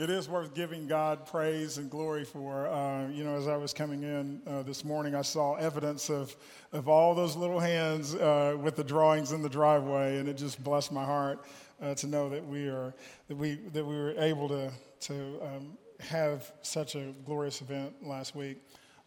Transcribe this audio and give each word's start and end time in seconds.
It 0.00 0.08
is 0.08 0.30
worth 0.30 0.54
giving 0.54 0.86
God 0.86 1.26
praise 1.26 1.76
and 1.76 1.90
glory 1.90 2.24
for. 2.24 2.66
Uh, 2.68 3.08
you 3.08 3.22
know, 3.22 3.36
as 3.36 3.46
I 3.46 3.58
was 3.58 3.74
coming 3.74 4.02
in 4.02 4.40
uh, 4.46 4.62
this 4.62 4.82
morning, 4.82 5.14
I 5.14 5.20
saw 5.20 5.56
evidence 5.56 6.08
of, 6.08 6.34
of 6.72 6.88
all 6.88 7.14
those 7.14 7.36
little 7.36 7.60
hands 7.60 8.14
uh, 8.14 8.56
with 8.58 8.76
the 8.76 8.82
drawings 8.82 9.32
in 9.32 9.42
the 9.42 9.48
driveway, 9.50 10.16
and 10.16 10.26
it 10.26 10.38
just 10.38 10.64
blessed 10.64 10.90
my 10.90 11.04
heart 11.04 11.44
uh, 11.82 11.92
to 11.96 12.06
know 12.06 12.30
that 12.30 12.42
we 12.42 12.66
are 12.66 12.94
that 13.28 13.36
we 13.36 13.56
that 13.74 13.84
we 13.84 13.94
were 13.94 14.14
able 14.16 14.48
to 14.48 14.72
to 15.00 15.38
um, 15.42 15.76
have 15.98 16.50
such 16.62 16.94
a 16.94 17.12
glorious 17.26 17.60
event 17.60 17.92
last 18.02 18.34
week. 18.34 18.56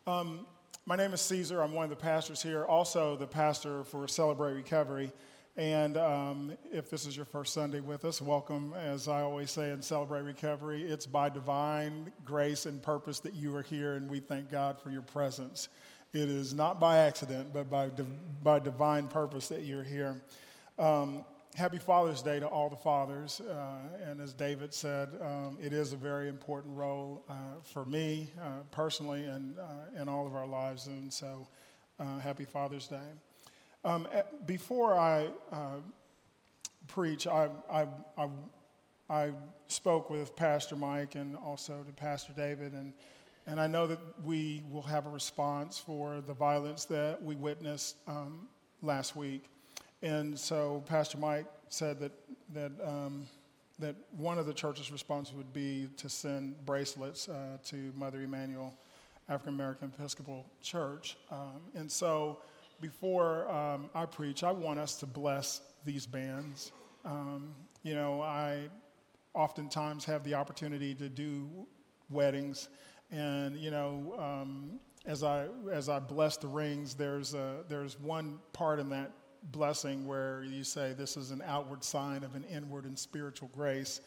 Um, 0.05 0.45
my 0.85 0.95
name 0.95 1.11
is 1.11 1.21
Caesar. 1.21 1.63
I'm 1.63 1.73
one 1.73 1.85
of 1.85 1.89
the 1.89 1.95
pastors 1.95 2.39
here, 2.39 2.65
also 2.65 3.15
the 3.15 3.25
pastor 3.25 3.83
for 3.83 4.07
Celebrate 4.07 4.53
Recovery. 4.53 5.11
And 5.55 5.97
um, 5.97 6.57
if 6.71 6.89
this 6.89 7.05
is 7.05 7.15
your 7.15 7.27
first 7.27 7.53
Sunday 7.53 7.79
with 7.79 8.05
us, 8.05 8.19
welcome. 8.19 8.73
As 8.73 9.07
I 9.07 9.21
always 9.21 9.51
say 9.51 9.69
in 9.69 9.83
Celebrate 9.83 10.23
Recovery, 10.23 10.81
it's 10.81 11.05
by 11.05 11.29
divine 11.29 12.11
grace 12.25 12.65
and 12.65 12.81
purpose 12.81 13.19
that 13.19 13.35
you 13.35 13.55
are 13.55 13.61
here, 13.61 13.93
and 13.93 14.09
we 14.09 14.19
thank 14.19 14.49
God 14.49 14.79
for 14.79 14.89
your 14.89 15.03
presence. 15.03 15.69
It 16.11 16.27
is 16.27 16.55
not 16.55 16.79
by 16.79 16.99
accident, 16.99 17.53
but 17.53 17.69
by, 17.69 17.91
by 18.41 18.59
divine 18.59 19.07
purpose 19.07 19.47
that 19.49 19.61
you're 19.61 19.83
here. 19.83 20.23
Um, 20.79 21.23
happy 21.53 21.77
Father's 21.77 22.23
Day 22.23 22.39
to 22.39 22.47
all 22.47 22.69
the 22.69 22.75
fathers. 22.75 23.39
Uh, 23.39 23.75
and 24.09 24.21
as 24.21 24.33
David 24.33 24.73
said, 24.73 25.09
um, 25.21 25.59
it 25.61 25.71
is 25.71 25.93
a 25.93 25.97
very 25.97 26.29
important 26.29 26.75
role 26.75 27.23
uh, 27.29 27.33
for 27.63 27.85
me 27.85 28.31
uh, 28.41 28.63
personally 28.71 29.25
and 29.25 29.59
uh, 29.59 30.01
in 30.01 30.09
all 30.09 30.25
of 30.25 30.33
our 30.33 30.47
lives. 30.47 30.87
And 30.87 31.13
so, 31.13 31.47
uh, 31.99 32.17
happy 32.17 32.45
Father's 32.45 32.87
Day. 32.87 32.97
Um, 33.85 34.07
eh, 34.13 34.21
before 34.45 34.93
I 34.93 35.27
uh, 35.51 35.81
preach, 36.87 37.27
I, 37.27 37.49
I, 37.69 37.87
I, 38.17 38.27
I 39.09 39.31
spoke 39.67 40.09
with 40.09 40.35
Pastor 40.35 40.75
Mike 40.75 41.15
and 41.15 41.35
also 41.35 41.83
to 41.85 41.91
Pastor 41.91 42.31
David, 42.35 42.73
and, 42.73 42.93
and 43.45 43.59
I 43.59 43.67
know 43.67 43.85
that 43.87 43.99
we 44.23 44.63
will 44.71 44.83
have 44.83 45.05
a 45.05 45.09
response 45.09 45.77
for 45.77 46.21
the 46.21 46.33
violence 46.33 46.85
that 46.85 47.21
we 47.21 47.35
witnessed 47.35 47.97
um, 48.07 48.47
last 48.81 49.15
week. 49.17 49.45
And 50.01 50.37
so 50.37 50.83
Pastor 50.85 51.17
Mike 51.17 51.45
said 51.67 51.99
that, 51.99 52.11
that, 52.53 52.71
um, 52.85 53.25
that 53.79 53.95
one 54.15 54.37
of 54.37 54.45
the 54.45 54.53
church's 54.53 54.91
response 54.91 55.33
would 55.33 55.51
be 55.51 55.89
to 55.97 56.07
send 56.07 56.65
bracelets 56.65 57.27
uh, 57.27 57.57
to 57.65 57.91
Mother 57.97 58.21
Emanuel 58.21 58.73
African 59.29 59.53
American 59.53 59.91
Episcopal 59.97 60.45
Church. 60.61 61.17
Um, 61.31 61.61
and 61.75 61.91
so 61.91 62.39
before 62.81 63.49
um, 63.49 63.89
I 63.93 64.05
preach, 64.05 64.43
I 64.43 64.51
want 64.51 64.79
us 64.79 64.95
to 64.97 65.05
bless 65.05 65.61
these 65.85 66.05
bands. 66.05 66.71
Um, 67.05 67.53
you 67.83 67.95
know, 67.95 68.21
I 68.21 68.69
oftentimes 69.33 70.05
have 70.05 70.23
the 70.23 70.33
opportunity 70.35 70.93
to 70.95 71.09
do 71.09 71.49
weddings, 72.09 72.69
and 73.11 73.57
you 73.57 73.71
know, 73.71 74.15
um, 74.17 74.79
as 75.05 75.23
I 75.23 75.47
as 75.71 75.89
I 75.89 75.99
bless 75.99 76.37
the 76.37 76.47
rings, 76.47 76.93
there's 76.93 77.33
a, 77.33 77.63
there's 77.67 77.99
one 77.99 78.39
part 78.53 78.79
in 78.79 78.89
that 78.89 79.11
blessing 79.51 80.07
where 80.07 80.43
you 80.43 80.63
say 80.63 80.93
this 80.93 81.17
is 81.17 81.31
an 81.31 81.41
outward 81.45 81.83
sign 81.83 82.23
of 82.23 82.35
an 82.35 82.45
inward 82.45 82.85
and 82.85 82.97
spiritual 82.97 83.49
grace, 83.53 84.01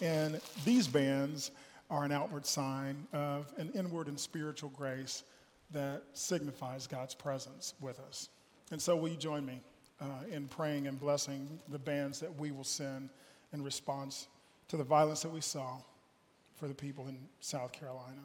and 0.00 0.40
these 0.64 0.88
bands 0.88 1.50
are 1.90 2.04
an 2.04 2.12
outward 2.12 2.46
sign 2.46 3.06
of 3.12 3.52
an 3.56 3.70
inward 3.74 4.08
and 4.08 4.18
spiritual 4.18 4.70
grace 4.70 5.24
that 5.72 6.02
signifies 6.12 6.86
God's 6.86 7.14
presence 7.14 7.74
with 7.80 8.00
us. 8.00 8.28
And 8.70 8.80
so, 8.80 8.96
will 8.96 9.08
you 9.08 9.16
join 9.16 9.44
me 9.44 9.60
uh, 10.00 10.06
in 10.30 10.48
praying 10.48 10.86
and 10.86 10.98
blessing 10.98 11.58
the 11.68 11.78
bands 11.78 12.20
that 12.20 12.38
we 12.38 12.50
will 12.50 12.64
send 12.64 13.10
in 13.52 13.62
response 13.62 14.28
to 14.68 14.76
the 14.76 14.84
violence 14.84 15.22
that 15.22 15.32
we 15.32 15.40
saw 15.40 15.78
for 16.56 16.68
the 16.68 16.74
people 16.74 17.08
in 17.08 17.18
South 17.40 17.72
Carolina? 17.72 18.22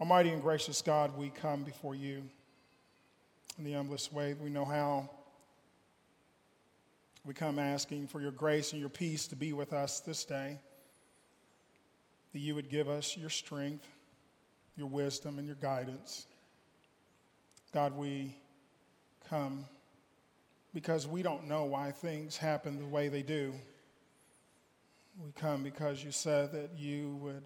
Almighty 0.00 0.30
and 0.30 0.42
gracious 0.42 0.82
God, 0.82 1.16
we 1.16 1.30
come 1.30 1.62
before 1.62 1.94
you 1.94 2.22
in 3.58 3.64
the 3.64 3.72
humblest 3.72 4.12
way 4.12 4.34
we 4.34 4.50
know 4.50 4.64
how. 4.64 5.08
We 7.24 7.34
come 7.34 7.58
asking 7.58 8.06
for 8.08 8.20
your 8.20 8.30
grace 8.30 8.72
and 8.72 8.80
your 8.80 8.90
peace 8.90 9.26
to 9.28 9.36
be 9.36 9.52
with 9.52 9.72
us 9.72 10.00
this 10.00 10.24
day, 10.24 10.58
that 12.32 12.38
you 12.38 12.54
would 12.54 12.68
give 12.68 12.88
us 12.88 13.16
your 13.16 13.30
strength, 13.30 13.88
your 14.76 14.88
wisdom, 14.88 15.38
and 15.38 15.46
your 15.46 15.56
guidance. 15.56 16.26
God, 17.72 17.96
we 17.96 18.36
come 19.28 19.64
because 20.74 21.06
we 21.06 21.22
don't 21.22 21.48
know 21.48 21.64
why 21.64 21.90
things 21.90 22.36
happen 22.36 22.78
the 22.78 22.86
way 22.86 23.08
they 23.08 23.22
do. 23.22 23.54
We 25.24 25.32
come 25.32 25.62
because 25.62 26.04
you 26.04 26.10
said 26.10 26.52
that 26.52 26.70
you 26.76 27.16
would 27.22 27.42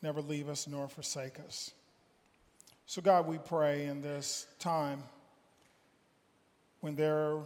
never 0.00 0.22
leave 0.22 0.48
us 0.48 0.66
nor 0.66 0.88
forsake 0.88 1.38
us. 1.40 1.72
So, 2.86 3.02
God, 3.02 3.26
we 3.26 3.36
pray 3.36 3.84
in 3.84 4.00
this 4.00 4.46
time 4.58 5.02
when 6.80 6.96
they're 6.96 7.40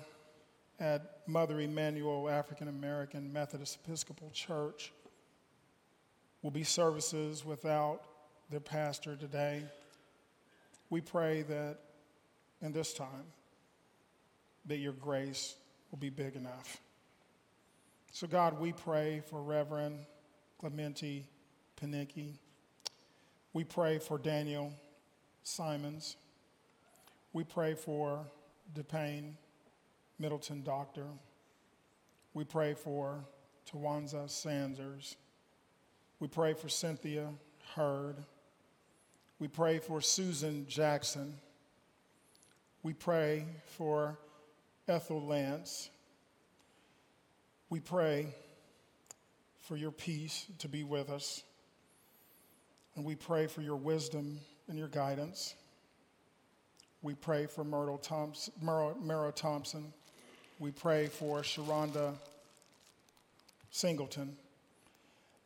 at 0.78 1.18
Mother 1.26 1.60
Emanuel 1.60 2.28
African 2.28 2.68
American 2.68 3.32
Methodist 3.32 3.78
Episcopal 3.84 4.30
Church 4.32 4.92
will 6.42 6.50
be 6.50 6.62
services 6.62 7.44
without 7.44 8.04
their 8.52 8.60
pastor 8.60 9.16
today. 9.16 9.64
We 10.90 11.00
pray 11.00 11.40
that 11.40 11.78
in 12.60 12.72
this 12.72 12.92
time 12.92 13.24
that 14.66 14.76
your 14.76 14.92
grace 14.92 15.56
will 15.90 15.98
be 15.98 16.10
big 16.10 16.36
enough. 16.36 16.76
So, 18.12 18.26
God, 18.26 18.60
we 18.60 18.72
pray 18.72 19.22
for 19.30 19.42
Reverend 19.42 20.00
Clementa 20.62 21.24
Pinckney. 21.76 22.34
We 23.54 23.64
pray 23.64 23.98
for 23.98 24.18
Daniel 24.18 24.70
Simmons. 25.42 26.16
We 27.32 27.44
pray 27.44 27.72
for 27.72 28.26
DePayne 28.74 29.32
Middleton 30.18 30.62
Doctor. 30.62 31.06
We 32.34 32.44
pray 32.44 32.74
for 32.74 33.24
Tywanza 33.66 34.28
Sanders. 34.28 35.16
We 36.20 36.28
pray 36.28 36.52
for 36.52 36.68
Cynthia 36.68 37.30
Hurd. 37.74 38.16
We 39.42 39.48
pray 39.48 39.80
for 39.80 40.00
Susan 40.00 40.66
Jackson. 40.68 41.34
We 42.84 42.92
pray 42.92 43.44
for 43.76 44.16
Ethel 44.86 45.20
Lance. 45.20 45.90
We 47.68 47.80
pray 47.80 48.36
for 49.62 49.74
your 49.76 49.90
peace 49.90 50.46
to 50.60 50.68
be 50.68 50.84
with 50.84 51.10
us. 51.10 51.42
And 52.94 53.04
we 53.04 53.16
pray 53.16 53.48
for 53.48 53.62
your 53.62 53.74
wisdom 53.74 54.38
and 54.68 54.78
your 54.78 54.86
guidance. 54.86 55.56
We 57.02 57.14
pray 57.14 57.46
for 57.46 57.64
Myrtle 57.64 57.98
Thompson, 57.98 58.52
Thompson. 59.34 59.92
We 60.60 60.70
pray 60.70 61.08
for 61.08 61.40
Sharonda 61.40 62.14
Singleton. 63.72 64.36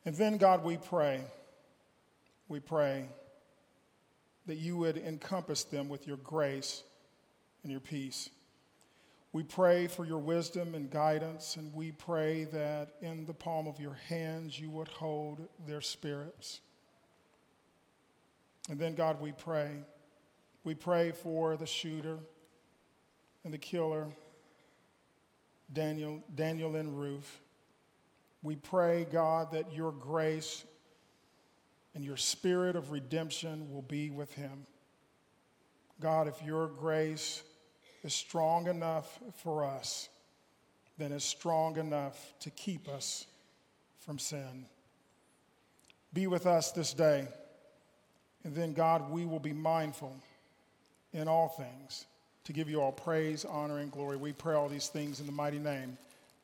And 0.05 0.15
then, 0.15 0.37
God, 0.37 0.63
we 0.63 0.77
pray, 0.77 1.21
we 2.47 2.59
pray 2.59 3.07
that 4.47 4.57
you 4.57 4.77
would 4.77 4.97
encompass 4.97 5.63
them 5.63 5.89
with 5.89 6.07
your 6.07 6.17
grace 6.17 6.83
and 7.63 7.71
your 7.71 7.81
peace. 7.81 8.29
We 9.33 9.43
pray 9.43 9.87
for 9.87 10.05
your 10.05 10.19
wisdom 10.19 10.73
and 10.73 10.89
guidance, 10.89 11.57
and 11.57 11.73
we 11.73 11.91
pray 11.91 12.45
that 12.45 12.95
in 13.01 13.25
the 13.25 13.33
palm 13.33 13.67
of 13.67 13.79
your 13.79 13.97
hands 14.07 14.59
you 14.59 14.69
would 14.71 14.87
hold 14.87 15.47
their 15.67 15.81
spirits. 15.81 16.61
And 18.69 18.79
then, 18.79 18.95
God, 18.95 19.21
we 19.21 19.33
pray. 19.33 19.71
We 20.63 20.75
pray 20.75 21.11
for 21.11 21.55
the 21.55 21.65
shooter 21.65 22.17
and 23.43 23.53
the 23.53 23.57
killer, 23.57 24.07
Daniel, 25.71 26.23
Daniel 26.33 26.75
and 26.75 26.99
Ruth. 26.99 27.39
We 28.43 28.55
pray, 28.55 29.07
God, 29.11 29.51
that 29.51 29.73
your 29.73 29.91
grace 29.91 30.65
and 31.97 32.05
your 32.05 32.15
spirit 32.15 32.75
of 32.75 32.91
redemption 32.91 33.73
will 33.73 33.81
be 33.81 34.11
with 34.11 34.31
him. 34.35 34.67
God, 35.99 36.27
if 36.27 36.43
your 36.45 36.67
grace 36.67 37.41
is 38.03 38.13
strong 38.13 38.67
enough 38.67 39.17
for 39.37 39.65
us, 39.65 40.07
then 40.99 41.11
it's 41.11 41.25
strong 41.25 41.75
enough 41.77 42.35
to 42.41 42.51
keep 42.51 42.87
us 42.87 43.25
from 43.97 44.19
sin. 44.19 44.67
Be 46.13 46.27
with 46.27 46.45
us 46.45 46.71
this 46.71 46.93
day. 46.93 47.27
And 48.43 48.53
then, 48.53 48.73
God, 48.73 49.09
we 49.09 49.25
will 49.25 49.39
be 49.39 49.53
mindful 49.53 50.15
in 51.13 51.27
all 51.27 51.47
things 51.47 52.05
to 52.43 52.53
give 52.53 52.69
you 52.69 52.79
all 52.79 52.91
praise, 52.91 53.43
honor, 53.43 53.79
and 53.79 53.91
glory. 53.91 54.17
We 54.17 54.33
pray 54.33 54.53
all 54.53 54.69
these 54.69 54.87
things 54.87 55.19
in 55.19 55.25
the 55.25 55.31
mighty 55.31 55.57
name 55.57 55.97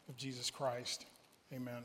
of 0.09 0.17
Jesus 0.17 0.49
Christ. 0.49 1.05
Amen. 1.53 1.83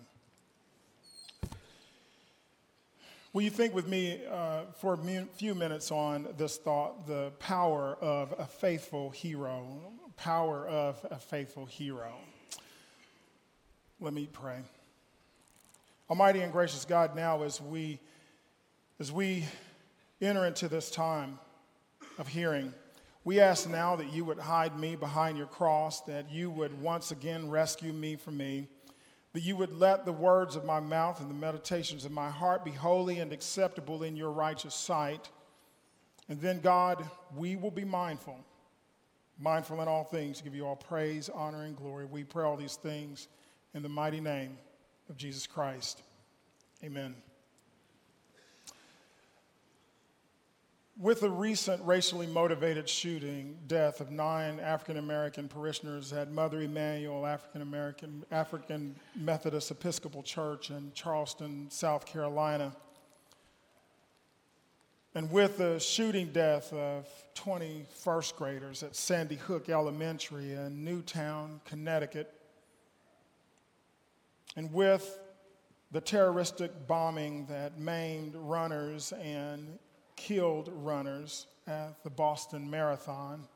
Will 3.35 3.43
you 3.43 3.51
think 3.51 3.75
with 3.75 3.87
me 3.87 4.23
uh, 4.31 4.63
for 4.79 4.95
a 4.95 5.27
few 5.35 5.55
minutes 5.55 5.91
on 5.91 6.29
this 6.39 6.57
thought 6.57 7.07
the 7.07 7.31
power 7.39 7.99
of 8.01 8.35
a 8.39 8.47
faithful 8.47 9.11
hero? 9.11 9.67
Power 10.17 10.67
of 10.67 11.05
a 11.11 11.19
faithful 11.19 11.67
hero. 11.67 12.15
Let 14.01 14.15
me 14.15 14.27
pray. 14.33 14.61
Almighty 16.09 16.41
and 16.41 16.51
gracious 16.51 16.87
God, 16.87 17.15
now 17.15 17.43
as 17.43 17.61
we, 17.61 18.01
as 18.99 19.13
we 19.13 19.45
enter 20.23 20.47
into 20.47 20.67
this 20.67 20.91
time 20.91 21.39
of 22.17 22.29
hearing, 22.29 22.73
we 23.25 23.41
ask 23.41 23.69
now 23.69 23.95
that 23.97 24.11
you 24.11 24.25
would 24.25 24.39
hide 24.39 24.79
me 24.81 24.97
behind 24.97 25.37
your 25.37 25.49
cross, 25.49 26.01
that 26.03 26.31
you 26.31 26.51
would 26.51 26.81
once 26.81 27.11
again 27.11 27.51
rescue 27.51 27.93
me 27.93 28.17
from 28.17 28.39
me 28.39 28.69
that 29.38 29.45
you 29.45 29.54
would 29.54 29.78
let 29.78 30.04
the 30.04 30.11
words 30.11 30.57
of 30.57 30.64
my 30.64 30.80
mouth 30.80 31.21
and 31.21 31.30
the 31.30 31.35
meditations 31.35 32.04
of 32.04 32.11
my 32.11 32.28
heart 32.28 32.64
be 32.64 32.73
holy 32.73 33.21
and 33.21 33.33
acceptable 33.33 34.02
in 34.02 34.16
your 34.16 34.33
righteous 34.33 34.75
sight. 34.75 35.28
And 36.28 36.40
then, 36.40 36.59
God, 36.59 37.09
we 37.37 37.54
will 37.54 37.71
be 37.71 37.85
mindful, 37.85 38.37
mindful 39.38 39.80
in 39.80 39.87
all 39.87 40.02
things, 40.02 40.38
to 40.38 40.42
give 40.42 40.57
you 40.57 40.66
all 40.66 40.75
praise, 40.75 41.28
honor, 41.33 41.62
and 41.62 41.76
glory. 41.76 42.04
We 42.07 42.25
pray 42.25 42.45
all 42.45 42.57
these 42.57 42.75
things 42.75 43.28
in 43.75 43.85
the 43.85 43.88
mighty 43.88 44.21
name 44.21 44.59
of 45.09 45.16
Jesus 45.16 45.47
Christ. 45.47 46.02
Amen. 46.83 47.14
With 51.00 51.21
the 51.21 51.31
recent 51.31 51.81
racially 51.85 52.26
motivated 52.26 52.88
shooting 52.88 53.57
death 53.69 54.00
of 54.00 54.11
nine 54.11 54.59
African 54.59 54.97
American 54.97 55.47
parishioners 55.47 56.12
at 56.12 56.33
Mother 56.33 56.61
Emanuel 56.61 57.25
African 57.25 57.62
American 57.62 58.25
African 58.33 58.97
Methodist 59.14 59.71
Episcopal 59.71 60.25
Church 60.25 60.71
in 60.71 60.90
Charleston, 60.95 61.71
South 61.71 62.05
Carolina, 62.05 62.75
and 65.14 65.31
with 65.31 65.59
the 65.59 65.78
shooting 65.78 66.33
death 66.33 66.73
of 66.73 67.07
20 67.35 67.87
first 68.02 68.35
graders 68.35 68.83
at 68.83 68.97
Sandy 68.97 69.37
Hook 69.37 69.69
Elementary 69.69 70.55
in 70.55 70.85
Newtown, 70.85 71.61
Connecticut, 71.64 72.35
and 74.57 74.73
with 74.73 75.21
the 75.93 76.00
terroristic 76.00 76.88
bombing 76.88 77.47
that 77.47 77.78
maimed 77.78 78.35
runners 78.35 79.12
and 79.12 79.78
killed 80.19 80.69
runners 80.75 81.47
at 81.67 82.03
the 82.03 82.11
Boston 82.11 82.69
Marathon. 82.69 83.47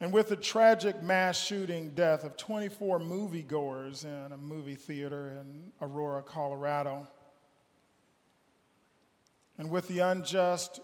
And 0.00 0.12
with 0.12 0.30
the 0.30 0.36
tragic 0.36 1.02
mass 1.02 1.38
shooting 1.38 1.90
death 1.90 2.24
of 2.24 2.38
24 2.38 2.98
moviegoers 2.98 4.04
in 4.04 4.32
a 4.32 4.38
movie 4.38 4.74
theater 4.74 5.38
in 5.38 5.70
Aurora, 5.82 6.22
Colorado. 6.22 7.06
And 9.58 9.70
with 9.70 9.86
the 9.88 9.98
unjust 9.98 10.80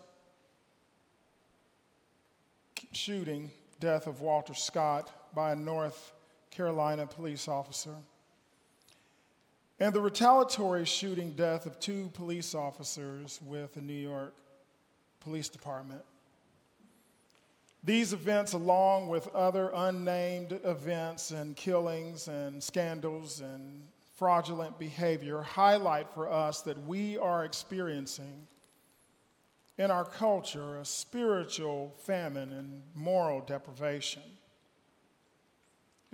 shooting 2.92 3.50
death 3.80 4.06
of 4.06 4.20
Walter 4.20 4.52
Scott 4.52 5.10
by 5.34 5.52
a 5.52 5.56
North 5.56 6.12
Carolina 6.50 7.06
police 7.06 7.48
officer 7.48 7.96
and 9.78 9.92
the 9.92 10.00
retaliatory 10.00 10.84
shooting 10.84 11.32
death 11.32 11.66
of 11.66 11.78
two 11.78 12.10
police 12.14 12.54
officers 12.54 13.40
with 13.44 13.74
the 13.74 13.80
New 13.80 13.92
York 13.92 14.34
Police 15.20 15.48
Department. 15.48 16.02
These 17.84 18.12
events, 18.12 18.52
along 18.52 19.08
with 19.08 19.28
other 19.28 19.70
unnamed 19.74 20.58
events 20.64 21.30
and 21.30 21.54
killings 21.54 22.26
and 22.26 22.62
scandals 22.62 23.40
and 23.40 23.82
fraudulent 24.16 24.78
behavior, 24.78 25.42
highlight 25.42 26.10
for 26.12 26.30
us 26.30 26.62
that 26.62 26.84
we 26.86 27.18
are 27.18 27.44
experiencing 27.44 28.46
in 29.78 29.90
our 29.90 30.04
culture 30.04 30.78
a 30.78 30.84
spiritual 30.84 31.94
famine 31.98 32.50
and 32.52 32.82
moral 32.94 33.40
deprivation. 33.42 34.22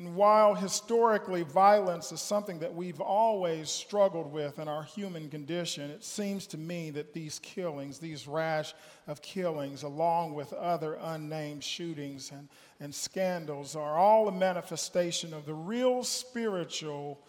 And 0.02 0.16
while 0.16 0.56
historically 0.56 1.44
violence 1.44 2.11
is 2.11 2.21
something 2.21 2.59
that 2.59 2.75
we've 2.75 3.00
always 3.00 3.71
struggled 3.71 4.32
with 4.32 4.59
in 4.59 4.66
our 4.66 4.82
human 4.82 5.30
condition, 5.30 5.92
it 5.92 6.02
seems 6.02 6.44
to 6.49 6.59
me 6.59 6.90
that 6.90 7.12
these 7.12 7.38
killings, 7.38 8.00
these 8.00 8.26
rash 8.26 8.75
of 9.06 9.23
killings, 9.23 9.85
along 9.85 10.35
with 10.35 10.52
other 10.54 10.99
unnamed 11.00 11.62
shootings 11.62 12.32
and, 12.32 12.49
and 12.80 12.92
scandals, 12.92 13.76
are 13.76 13.97
all 13.97 14.26
a 14.26 14.32
manifestation 14.32 15.32
of 15.32 15.47
the 15.47 15.54
real 15.54 16.02
spiritual 16.02 17.21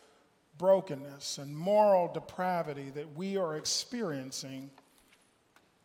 brokenness 0.57 1.37
and 1.37 1.55
moral 1.55 2.11
depravity 2.11 2.89
that 2.95 3.15
we 3.15 3.37
are 3.37 3.55
experiencing 3.55 4.71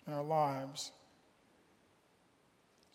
in 0.07 0.15
our 0.15 0.25
lives. 0.25 0.93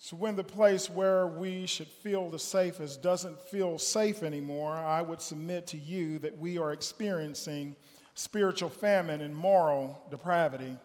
So, 0.03 0.17
when 0.17 0.35
the 0.35 0.43
place 0.43 0.89
where 0.89 1.27
we 1.27 1.65
should 1.65 1.87
feel 1.87 2.29
the 2.29 2.37
safest 2.37 3.01
doesn't 3.01 3.39
feel 3.39 3.79
safe 3.79 4.21
anymore, 4.21 4.73
I 4.73 5.01
would 5.01 5.21
submit 5.21 5.65
to 5.67 5.77
you 5.77 6.19
that 6.19 6.37
we 6.37 6.57
are 6.57 6.73
experiencing 6.73 7.77
spiritual 8.13 8.67
famine 8.67 9.21
and 9.21 9.33
moral 9.33 10.03
depravity. 10.11 10.75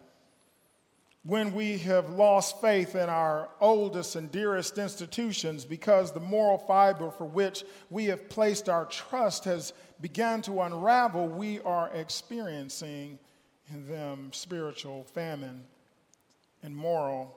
When 1.23 1.53
we 1.53 1.79
have 1.79 2.11
lost 2.11 2.61
faith 2.61 2.95
in 2.95 3.09
our 3.09 3.49
oldest 3.59 4.15
and 4.15 4.31
dearest 4.31 4.77
institutions 4.77 5.65
because 5.65 6.13
the 6.13 6.21
moral 6.21 6.57
fiber 6.57 7.11
for 7.11 7.25
which 7.25 7.65
we 7.89 8.05
have 8.05 8.29
placed 8.29 8.69
our 8.69 8.85
trust 8.85 9.43
has 9.43 9.73
begun 9.99 10.41
to 10.43 10.61
unravel, 10.61 11.27
we 11.27 11.59
are 11.63 11.89
experiencing 11.93 13.19
in 13.69 13.85
them 13.85 14.29
spiritual 14.31 15.03
famine 15.03 15.65
and 16.63 16.73
moral 16.73 17.35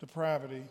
depravity. 0.00 0.64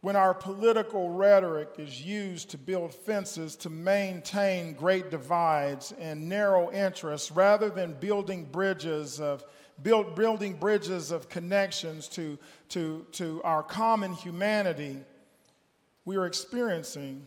When 0.00 0.16
our 0.16 0.34
political 0.34 1.10
rhetoric 1.10 1.70
is 1.78 2.00
used 2.00 2.50
to 2.50 2.58
build 2.58 2.94
fences 2.94 3.56
to 3.56 3.70
maintain 3.70 4.74
great 4.74 5.10
divides 5.10 5.92
and 5.98 6.28
narrow 6.28 6.70
interests 6.70 7.32
rather 7.32 7.70
than 7.70 7.94
building 7.94 8.44
bridges 8.44 9.20
of 9.20 9.42
build, 9.82 10.14
building 10.14 10.54
bridges 10.54 11.10
of 11.10 11.28
connections 11.28 12.08
to, 12.08 12.38
to, 12.70 13.06
to 13.12 13.42
our 13.42 13.62
common 13.62 14.12
humanity, 14.12 14.98
we 16.04 16.16
are 16.16 16.26
experiencing 16.26 17.26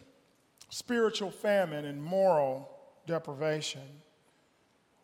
spiritual 0.70 1.32
famine 1.32 1.86
and 1.86 2.02
moral 2.02 2.70
deprivation 3.06 3.82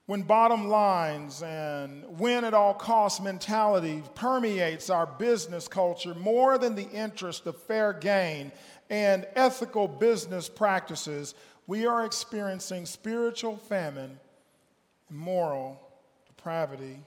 when 0.06 0.22
bottom 0.22 0.68
lines 0.68 1.42
and 1.42 2.06
win 2.20 2.44
at 2.44 2.54
all 2.54 2.74
costs 2.74 3.20
mentality 3.20 4.04
permeates 4.14 4.90
our 4.90 5.08
business 5.08 5.68
culture 5.68 6.14
more 6.14 6.58
than 6.58 6.76
the 6.76 6.90
interest 6.90 7.48
of 7.48 7.60
fair 7.64 7.92
gain 7.92 8.52
and 8.90 9.26
ethical 9.36 9.88
business 9.88 10.48
practices, 10.48 11.34
we 11.66 11.88
are 11.88 12.06
experiencing 12.06 12.86
spiritual 12.86 13.58
famine 13.58 14.20
and 15.10 15.18
moral 15.18 15.82
depravity. 16.28 17.00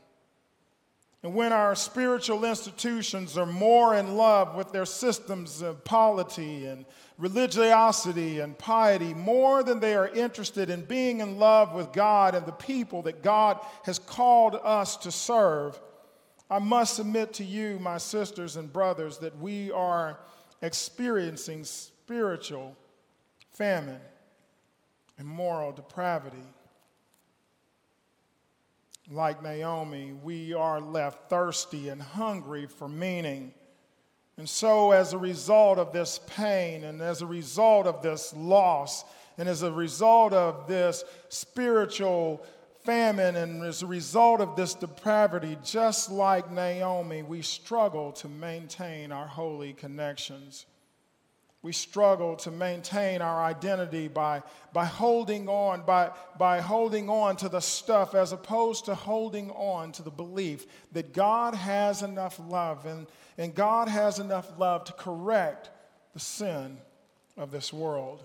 And 1.23 1.35
when 1.35 1.53
our 1.53 1.75
spiritual 1.75 2.45
institutions 2.45 3.37
are 3.37 3.47
more 3.47 3.97
in 3.97 4.17
love 4.17 4.55
with 4.55 4.71
their 4.71 4.87
systems 4.87 5.63
of 5.63 5.83
polity 5.85 6.67
and 6.67 6.85
religiosity 7.17 8.39
and 8.39 8.57
piety, 8.57 9.15
more 9.15 9.65
than 9.65 9.81
they 9.81 9.97
are 9.97 10.07
interested 10.09 10.71
in 10.71 10.85
being 10.85 11.19
in 11.19 11.39
love 11.39 11.75
with 11.75 11.93
God 11.93 12.37
and 12.37 12.47
the 12.47 12.53
people 12.53 13.03
that 13.03 13.25
God 13.25 13.59
has 13.83 13.99
called 13.99 14.61
us 14.63 14.97
to 14.99 15.11
serve, 15.11 15.81
I 16.49 16.61
must 16.61 16.95
submit 16.95 17.35
to 17.35 17.45
you, 17.45 17.81
my 17.81 17.99
sisters 17.99 18.57
and 18.57 18.73
brothers, 18.73 19.19
that 19.19 19.37
we 19.39 19.73
are 19.73 20.21
experiencing 20.63 21.65
spiritual 21.65 22.77
famine 23.51 24.01
and 25.19 25.27
moral 25.27 25.73
depravity 25.73 26.47
like 29.11 29.43
Naomi, 29.43 30.13
we 30.13 30.53
are 30.53 30.81
left 30.81 31.31
thirsty 31.31 31.89
and 31.89 32.01
hungry 32.01 32.67
for 32.67 32.89
meaning. 32.89 33.55
And 34.37 34.49
so, 34.49 34.93
as 34.93 35.13
a 35.13 35.19
result 35.19 35.79
of 35.79 35.93
this 35.93 36.21
pain, 36.27 36.85
and 36.85 37.01
as 37.01 37.23
a 37.23 37.27
result 37.27 37.87
of 37.87 38.03
this 38.03 38.35
loss, 38.35 39.05
and 39.37 39.49
as 39.49 39.63
a 39.63 39.73
result 39.73 40.33
of 40.33 40.69
this 40.69 41.05
spiritual 41.29 42.45
famine, 42.85 43.37
and 43.37 43.63
as 43.65 43.83
a 43.83 43.87
result 43.87 44.41
of 44.41 44.57
this 44.57 44.75
depravity, 44.75 45.57
just 45.65 46.11
like 46.11 46.51
Naomi, 46.51 47.23
we 47.23 47.43
struggle 47.43 48.13
to 48.13 48.29
maintain 48.29 49.11
our 49.11 49.27
holy 49.27 49.73
connections 49.73 50.67
we 51.63 51.73
struggle 51.73 52.37
to 52.37 52.51
maintain 52.51 53.21
our 53.21 53.43
identity 53.43 54.07
by, 54.09 54.43
by 54.73 54.85
holding 54.85 55.49
on 55.49 55.83
by, 55.85 56.11
by 56.39 56.61
holding 56.61 57.09
on 57.11 57.37
to 57.37 57.49
the 57.49 57.61
stuff 57.61 58.15
as 58.15 58.33
opposed 58.33 58.85
to 58.85 58.95
holding 58.95 59.51
on 59.51 59.91
to 59.93 60.03
the 60.03 60.11
belief 60.11 60.67
that 60.93 61.13
god 61.13 61.55
has 61.55 62.03
enough 62.03 62.41
love 62.49 62.87
and, 62.87 63.07
and 63.37 63.55
god 63.55 63.89
has 63.89 64.19
enough 64.19 64.59
love 64.59 64.85
to 64.85 64.93
correct 64.93 65.71
the 66.15 66.21
sin 66.21 66.79
of 67.37 67.51
this 67.51 67.73
world. 67.73 68.25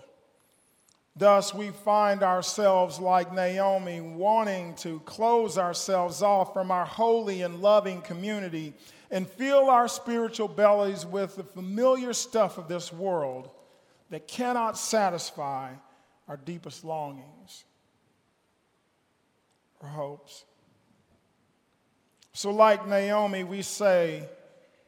Thus 1.16 1.54
we 1.54 1.70
find 1.70 2.24
ourselves 2.24 2.98
like 2.98 3.32
naomi 3.32 4.00
wanting 4.00 4.74
to 4.76 4.98
close 5.00 5.58
ourselves 5.58 6.22
off 6.22 6.52
from 6.52 6.72
our 6.72 6.84
holy 6.84 7.42
and 7.42 7.60
loving 7.60 8.00
community 8.02 8.74
and 9.14 9.28
fill 9.28 9.70
our 9.70 9.86
spiritual 9.86 10.48
bellies 10.48 11.06
with 11.06 11.36
the 11.36 11.44
familiar 11.44 12.12
stuff 12.12 12.58
of 12.58 12.66
this 12.66 12.92
world 12.92 13.48
that 14.10 14.26
cannot 14.26 14.76
satisfy 14.76 15.70
our 16.26 16.36
deepest 16.36 16.84
longings 16.84 17.62
or 19.80 19.88
hopes. 19.88 20.44
So, 22.32 22.50
like 22.50 22.88
Naomi, 22.88 23.44
we 23.44 23.62
say 23.62 24.28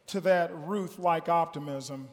to 0.08 0.20
that 0.22 0.50
Ruth 0.52 0.98
like 0.98 1.28
optimism 1.28 2.08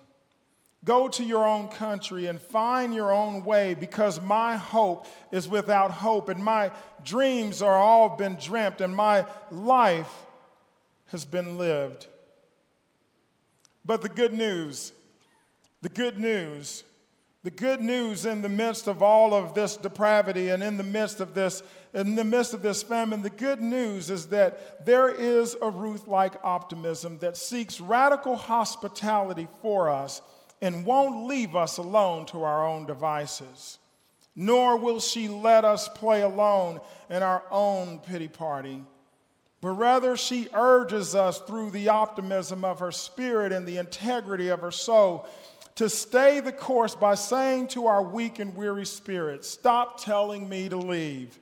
Go 0.85 1.07
to 1.07 1.23
your 1.23 1.47
own 1.47 1.69
country 1.69 2.25
and 2.25 2.41
find 2.41 2.93
your 2.93 3.13
own 3.13 3.45
way 3.45 3.73
because 3.73 4.19
my 4.21 4.57
hope 4.57 5.07
is 5.31 5.47
without 5.47 5.91
hope 5.91 6.27
and 6.27 6.43
my 6.43 6.71
dreams 7.05 7.61
are 7.61 7.77
all 7.77 8.17
been 8.17 8.35
dreamt 8.35 8.81
and 8.81 8.93
my 8.93 9.25
life 9.49 10.13
has 11.13 11.23
been 11.23 11.57
lived. 11.57 12.07
But 13.85 14.01
the 14.01 14.09
good 14.09 14.33
news, 14.33 14.91
the 15.81 15.89
good 15.89 16.19
news, 16.19 16.83
the 17.43 17.51
good 17.51 17.81
news 17.81 18.25
in 18.25 18.41
the 18.41 18.49
midst 18.49 18.87
of 18.87 19.01
all 19.01 19.33
of 19.33 19.53
this 19.53 19.75
depravity 19.75 20.49
and 20.49 20.63
in 20.63 20.77
the 20.77 20.83
midst 20.83 21.19
of 21.19 21.33
this 21.33 21.63
in 21.93 22.15
the 22.15 22.23
midst 22.23 22.55
of 22.55 22.63
this 22.63 22.81
famine, 22.81 23.21
the 23.21 23.29
good 23.29 23.61
news 23.61 24.09
is 24.09 24.27
that 24.27 24.83
there 24.83 25.09
is 25.09 25.55
a 25.61 25.69
Ruth 25.69 26.07
like 26.07 26.33
optimism 26.43 27.19
that 27.19 27.37
seeks 27.37 27.79
radical 27.79 28.35
hospitality 28.35 29.47
for 29.61 29.89
us 29.89 30.21
and 30.59 30.85
won't 30.85 31.27
leave 31.27 31.55
us 31.55 31.77
alone 31.77 32.25
to 32.27 32.43
our 32.43 32.65
own 32.67 32.87
devices. 32.87 33.77
Nor 34.35 34.77
will 34.77 34.99
she 34.99 35.27
let 35.27 35.65
us 35.65 35.87
play 35.89 36.23
alone 36.23 36.79
in 37.11 37.21
our 37.21 37.43
own 37.51 37.99
pity 37.99 38.27
party 38.27 38.83
but 39.63 39.69
rather 39.69 40.17
she 40.17 40.49
urges 40.53 41.15
us 41.15 41.39
through 41.39 41.71
the 41.71 41.87
optimism 41.87 42.65
of 42.65 42.79
her 42.79 42.91
spirit 42.91 43.53
and 43.53 43.65
the 43.65 43.77
integrity 43.77 44.49
of 44.49 44.59
her 44.59 44.71
soul 44.71 45.25
to 45.75 45.89
stay 45.89 46.41
the 46.41 46.51
course 46.51 46.95
by 46.95 47.15
saying 47.15 47.69
to 47.69 47.87
our 47.87 48.03
weak 48.03 48.39
and 48.39 48.57
weary 48.57 48.85
spirit, 48.85 49.45
Stop 49.45 50.03
telling 50.03 50.49
me 50.49 50.67
to 50.67 50.75
leave. 50.75 51.39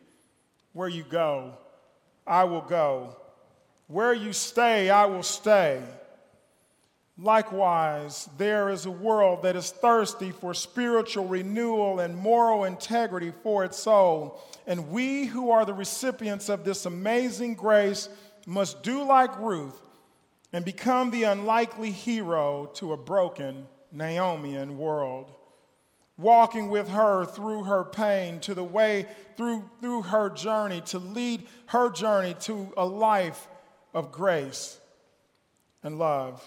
Where 0.73 0.87
you 0.87 1.03
go, 1.03 1.57
I 2.27 2.43
will 2.43 2.61
go. 2.61 3.17
Where 3.87 4.13
you 4.13 4.33
stay, 4.33 4.91
I 4.91 5.05
will 5.07 5.23
stay. 5.23 5.81
Likewise, 7.17 8.29
there 8.37 8.69
is 8.69 8.85
a 8.85 8.91
world 8.91 9.43
that 9.43 9.55
is 9.55 9.69
thirsty 9.69 10.31
for 10.31 10.53
spiritual 10.53 11.27
renewal 11.27 11.99
and 11.99 12.15
moral 12.15 12.63
integrity 12.63 13.31
for 13.43 13.63
its 13.63 13.77
soul. 13.77 14.41
And 14.65 14.89
we 14.89 15.25
who 15.25 15.51
are 15.51 15.65
the 15.65 15.73
recipients 15.73 16.49
of 16.49 16.63
this 16.63 16.85
amazing 16.85 17.55
grace 17.55 18.09
must 18.47 18.81
do 18.81 19.03
like 19.03 19.37
Ruth 19.39 19.79
and 20.53 20.65
become 20.65 21.11
the 21.11 21.23
unlikely 21.23 21.91
hero 21.91 22.71
to 22.75 22.93
a 22.93 22.97
broken 22.97 23.67
Naomian 23.93 24.77
world. 24.77 25.31
Walking 26.17 26.69
with 26.69 26.89
her 26.89 27.25
through 27.25 27.63
her 27.63 27.83
pain 27.83 28.39
to 28.41 28.53
the 28.53 28.63
way 28.63 29.07
through, 29.37 29.69
through 29.79 30.03
her 30.03 30.29
journey, 30.29 30.81
to 30.87 30.99
lead 30.99 31.47
her 31.67 31.89
journey 31.89 32.35
to 32.41 32.71
a 32.77 32.85
life 32.85 33.47
of 33.93 34.11
grace 34.11 34.79
and 35.83 35.97
love. 35.97 36.45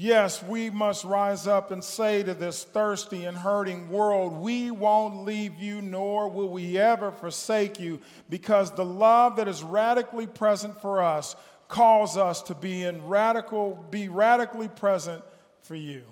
Yes, 0.00 0.44
we 0.44 0.70
must 0.70 1.02
rise 1.02 1.48
up 1.48 1.72
and 1.72 1.82
say 1.82 2.22
to 2.22 2.32
this 2.32 2.62
thirsty 2.62 3.24
and 3.24 3.36
hurting 3.36 3.90
world, 3.90 4.32
we 4.32 4.70
won't 4.70 5.24
leave 5.24 5.58
you, 5.58 5.82
nor 5.82 6.28
will 6.28 6.50
we 6.50 6.78
ever 6.78 7.10
forsake 7.10 7.80
you, 7.80 7.98
because 8.30 8.70
the 8.70 8.84
love 8.84 9.34
that 9.34 9.48
is 9.48 9.60
radically 9.64 10.28
present 10.28 10.80
for 10.80 11.02
us 11.02 11.34
calls 11.66 12.16
us 12.16 12.42
to 12.42 12.54
be 12.54 12.84
in 12.84 13.08
radical, 13.08 13.84
be 13.90 14.08
radically 14.08 14.68
present 14.68 15.24
for 15.62 15.74
you. 15.74 16.04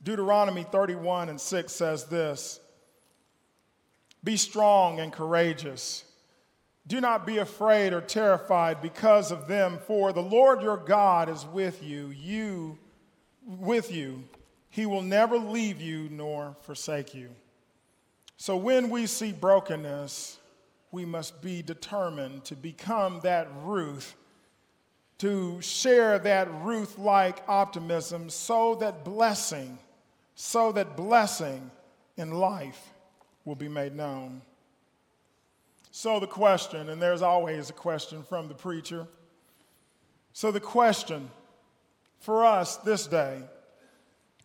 Deuteronomy 0.00 0.62
31 0.62 1.30
and 1.30 1.40
6 1.40 1.72
says 1.72 2.04
this 2.04 2.60
Be 4.22 4.36
strong 4.36 5.00
and 5.00 5.12
courageous. 5.12 6.04
Do 6.88 7.02
not 7.02 7.26
be 7.26 7.36
afraid 7.36 7.92
or 7.92 8.00
terrified 8.00 8.80
because 8.80 9.30
of 9.30 9.46
them, 9.46 9.78
for 9.86 10.12
the 10.12 10.22
Lord 10.22 10.62
your 10.62 10.78
God 10.78 11.28
is 11.28 11.44
with 11.44 11.82
you, 11.82 12.08
you 12.08 12.78
with 13.46 13.92
you. 13.92 14.24
He 14.70 14.86
will 14.86 15.02
never 15.02 15.38
leave 15.38 15.82
you 15.82 16.08
nor 16.10 16.56
forsake 16.62 17.14
you. 17.14 17.28
So 18.38 18.56
when 18.56 18.88
we 18.88 19.06
see 19.06 19.32
brokenness, 19.32 20.38
we 20.90 21.04
must 21.04 21.42
be 21.42 21.60
determined 21.60 22.44
to 22.46 22.56
become 22.56 23.20
that 23.22 23.48
Ruth, 23.64 24.16
to 25.18 25.60
share 25.60 26.18
that 26.20 26.48
Ruth 26.62 26.96
like 26.98 27.42
optimism 27.48 28.30
so 28.30 28.76
that 28.76 29.04
blessing, 29.04 29.78
so 30.34 30.72
that 30.72 30.96
blessing 30.96 31.70
in 32.16 32.30
life 32.30 32.94
will 33.44 33.56
be 33.56 33.68
made 33.68 33.94
known. 33.94 34.40
So, 36.00 36.20
the 36.20 36.28
question, 36.28 36.90
and 36.90 37.02
there's 37.02 37.22
always 37.22 37.70
a 37.70 37.72
question 37.72 38.22
from 38.22 38.46
the 38.46 38.54
preacher. 38.54 39.08
So, 40.32 40.52
the 40.52 40.60
question 40.60 41.28
for 42.20 42.46
us 42.46 42.76
this 42.76 43.08
day, 43.08 43.42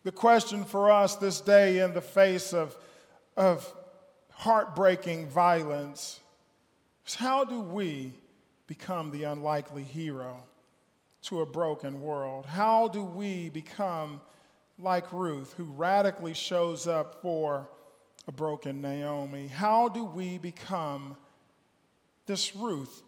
the 0.02 0.10
question 0.10 0.64
for 0.64 0.90
us 0.90 1.14
this 1.14 1.40
day 1.40 1.78
in 1.78 1.94
the 1.94 2.00
face 2.00 2.52
of, 2.52 2.76
of 3.36 3.72
heartbreaking 4.32 5.28
violence 5.28 6.18
is 7.06 7.14
how 7.14 7.44
do 7.44 7.60
we 7.60 8.14
become 8.66 9.12
the 9.12 9.22
unlikely 9.22 9.84
hero 9.84 10.42
to 11.22 11.40
a 11.40 11.46
broken 11.46 12.00
world? 12.00 12.46
How 12.46 12.88
do 12.88 13.04
we 13.04 13.48
become 13.48 14.20
like 14.76 15.12
Ruth, 15.12 15.54
who 15.56 15.66
radically 15.66 16.34
shows 16.34 16.88
up 16.88 17.22
for 17.22 17.68
a 18.26 18.32
broken 18.32 18.80
Naomi? 18.80 19.46
How 19.46 19.88
do 19.88 20.02
we 20.02 20.36
become 20.38 21.16
this 22.26 22.54
Ruth 22.56 23.02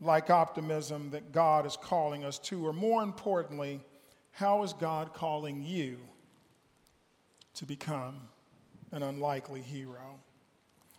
like 0.00 0.30
optimism 0.30 1.10
that 1.10 1.32
God 1.32 1.66
is 1.66 1.76
calling 1.76 2.24
us 2.24 2.38
to? 2.40 2.66
Or 2.66 2.72
more 2.72 3.02
importantly, 3.02 3.80
how 4.32 4.62
is 4.62 4.72
God 4.72 5.12
calling 5.12 5.62
you 5.62 5.98
to 7.54 7.66
become 7.66 8.16
an 8.92 9.02
unlikely 9.02 9.60
hero? 9.60 10.18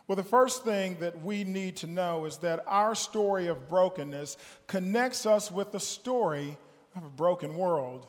Well, 0.08 0.16
the 0.16 0.24
first 0.24 0.64
thing 0.64 0.98
that 1.00 1.24
we 1.24 1.44
need 1.44 1.78
to 1.78 1.88
know 1.88 2.26
is 2.26 2.38
that 2.38 2.64
our 2.68 2.96
story 2.96 3.48
of 3.48 3.70
brokenness 3.70 4.38
connects 4.68 5.26
us 5.26 5.52
with 5.52 5.72
the 5.72 5.80
story 5.80 6.58
of 6.96 7.06
a 7.06 7.10
broken 7.10 7.56
world. 7.56 8.08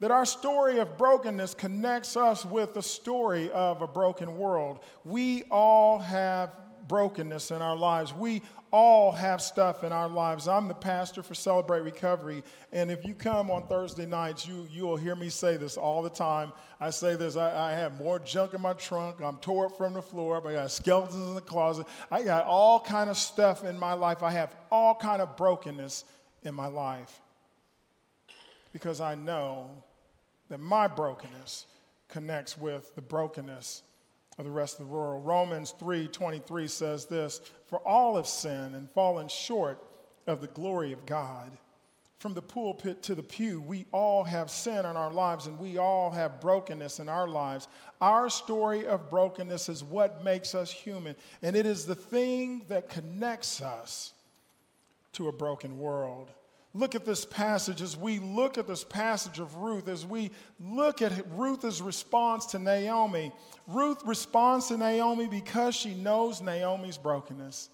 That 0.00 0.10
our 0.10 0.26
story 0.26 0.78
of 0.78 0.96
brokenness 0.96 1.54
connects 1.54 2.16
us 2.16 2.44
with 2.44 2.74
the 2.74 2.82
story 2.82 3.50
of 3.50 3.82
a 3.82 3.86
broken 3.86 4.36
world. 4.36 4.80
We 5.04 5.44
all 5.50 5.98
have 5.98 6.50
brokenness 6.88 7.50
in 7.50 7.62
our 7.62 7.76
lives. 7.76 8.12
We 8.12 8.42
all 8.70 9.12
have 9.12 9.40
stuff 9.40 9.84
in 9.84 9.92
our 9.92 10.08
lives. 10.08 10.48
I'm 10.48 10.66
the 10.68 10.74
pastor 10.74 11.22
for 11.22 11.34
Celebrate 11.34 11.80
Recovery, 11.80 12.42
and 12.72 12.90
if 12.90 13.04
you 13.04 13.14
come 13.14 13.50
on 13.50 13.66
Thursday 13.66 14.06
nights, 14.06 14.48
you 14.48 14.66
you 14.70 14.84
will 14.84 14.96
hear 14.96 15.14
me 15.14 15.28
say 15.28 15.56
this 15.56 15.76
all 15.76 16.02
the 16.02 16.10
time. 16.10 16.52
I 16.80 16.90
say 16.90 17.14
this: 17.14 17.36
I, 17.36 17.70
I 17.70 17.72
have 17.72 17.98
more 17.98 18.18
junk 18.18 18.54
in 18.54 18.60
my 18.60 18.72
trunk. 18.72 19.20
I'm 19.20 19.36
tore 19.36 19.66
up 19.66 19.76
from 19.76 19.94
the 19.94 20.02
floor. 20.02 20.42
I 20.46 20.52
got 20.54 20.70
skeletons 20.70 21.28
in 21.28 21.34
the 21.34 21.40
closet. 21.40 21.86
I 22.10 22.22
got 22.22 22.46
all 22.46 22.80
kind 22.80 23.08
of 23.08 23.16
stuff 23.16 23.64
in 23.64 23.78
my 23.78 23.92
life. 23.92 24.22
I 24.22 24.32
have 24.32 24.54
all 24.70 24.94
kind 24.94 25.22
of 25.22 25.36
brokenness 25.36 26.04
in 26.42 26.54
my 26.54 26.66
life 26.66 27.20
because 28.72 29.00
I 29.00 29.14
know 29.14 29.70
that 30.48 30.58
my 30.58 30.88
brokenness 30.88 31.66
connects 32.08 32.58
with 32.58 32.94
the 32.94 33.00
brokenness 33.00 33.82
of 34.38 34.44
the 34.44 34.50
rest 34.50 34.80
of 34.80 34.86
the 34.86 34.92
world. 34.92 35.24
Romans 35.24 35.72
3:23 35.78 36.68
says 36.68 37.06
this, 37.06 37.40
"For 37.66 37.78
all 37.80 38.16
have 38.16 38.26
sinned 38.26 38.74
and 38.74 38.90
fallen 38.90 39.28
short 39.28 39.82
of 40.26 40.40
the 40.40 40.48
glory 40.48 40.92
of 40.92 41.06
God." 41.06 41.58
From 42.18 42.32
the 42.34 42.42
pulpit 42.42 43.02
to 43.02 43.14
the 43.14 43.22
pew, 43.22 43.60
we 43.60 43.84
all 43.92 44.24
have 44.24 44.50
sin 44.50 44.86
in 44.86 44.96
our 44.96 45.12
lives 45.12 45.46
and 45.46 45.58
we 45.58 45.76
all 45.76 46.10
have 46.10 46.40
brokenness 46.40 46.98
in 46.98 47.08
our 47.08 47.28
lives. 47.28 47.68
Our 48.00 48.30
story 48.30 48.86
of 48.86 49.10
brokenness 49.10 49.68
is 49.68 49.84
what 49.84 50.24
makes 50.24 50.54
us 50.54 50.70
human, 50.70 51.16
and 51.42 51.54
it 51.54 51.66
is 51.66 51.84
the 51.84 51.94
thing 51.94 52.64
that 52.68 52.88
connects 52.88 53.60
us 53.60 54.14
to 55.12 55.28
a 55.28 55.32
broken 55.32 55.78
world 55.78 56.30
look 56.74 56.96
at 56.96 57.04
this 57.04 57.24
passage, 57.24 57.80
as 57.80 57.96
we 57.96 58.18
look 58.18 58.58
at 58.58 58.66
this 58.66 58.82
passage 58.82 59.38
of 59.38 59.56
Ruth, 59.56 59.88
as 59.88 60.04
we 60.04 60.32
look 60.58 61.00
at 61.02 61.12
Ruth's 61.30 61.80
response 61.80 62.46
to 62.46 62.58
Naomi, 62.58 63.32
Ruth 63.68 64.02
responds 64.04 64.66
to 64.68 64.76
Naomi 64.76 65.28
because 65.28 65.74
she 65.74 65.94
knows 65.94 66.42
Naomi's 66.42 66.98
brokenness. 66.98 67.70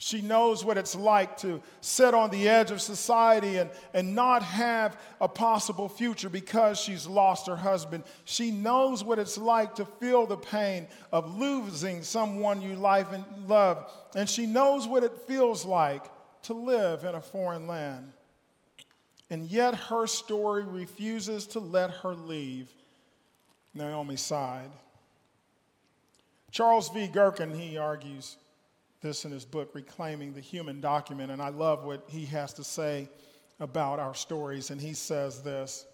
She 0.00 0.20
knows 0.22 0.64
what 0.64 0.78
it's 0.78 0.94
like 0.94 1.38
to 1.38 1.60
sit 1.80 2.14
on 2.14 2.30
the 2.30 2.48
edge 2.48 2.70
of 2.70 2.80
society 2.80 3.56
and, 3.56 3.68
and 3.92 4.14
not 4.14 4.44
have 4.44 4.96
a 5.20 5.26
possible 5.26 5.88
future 5.88 6.28
because 6.28 6.78
she's 6.78 7.04
lost 7.04 7.48
her 7.48 7.56
husband. 7.56 8.04
She 8.24 8.52
knows 8.52 9.02
what 9.02 9.18
it's 9.18 9.36
like 9.36 9.74
to 9.74 9.84
feel 9.84 10.24
the 10.24 10.36
pain 10.36 10.86
of 11.10 11.36
losing 11.36 12.04
someone 12.04 12.62
you 12.62 12.76
life 12.76 13.12
and 13.12 13.24
love. 13.48 13.92
And 14.14 14.30
she 14.30 14.46
knows 14.46 14.86
what 14.86 15.02
it 15.02 15.26
feels 15.26 15.64
like 15.64 16.04
to 16.42 16.54
live 16.54 17.02
in 17.02 17.16
a 17.16 17.20
foreign 17.20 17.66
land. 17.66 18.12
And 19.30 19.46
yet 19.46 19.74
her 19.74 20.06
story 20.06 20.64
refuses 20.64 21.46
to 21.48 21.60
let 21.60 21.90
her 21.90 22.14
leave 22.14 22.72
Naomi 23.74 24.16
sighed. 24.16 24.70
Charles 26.50 26.88
V. 26.90 27.08
Gerkin, 27.08 27.54
he 27.54 27.76
argues 27.76 28.38
this 29.02 29.24
in 29.24 29.30
his 29.30 29.44
book, 29.44 29.74
Reclaiming 29.74 30.32
the 30.32 30.40
Human 30.40 30.80
Document, 30.80 31.30
and 31.30 31.42
I 31.42 31.50
love 31.50 31.84
what 31.84 32.04
he 32.08 32.24
has 32.26 32.52
to 32.54 32.64
say 32.64 33.08
about 33.60 33.98
our 33.98 34.14
stories. 34.14 34.70
And 34.70 34.80
he 34.80 34.94
says 34.94 35.42
this 35.42 35.86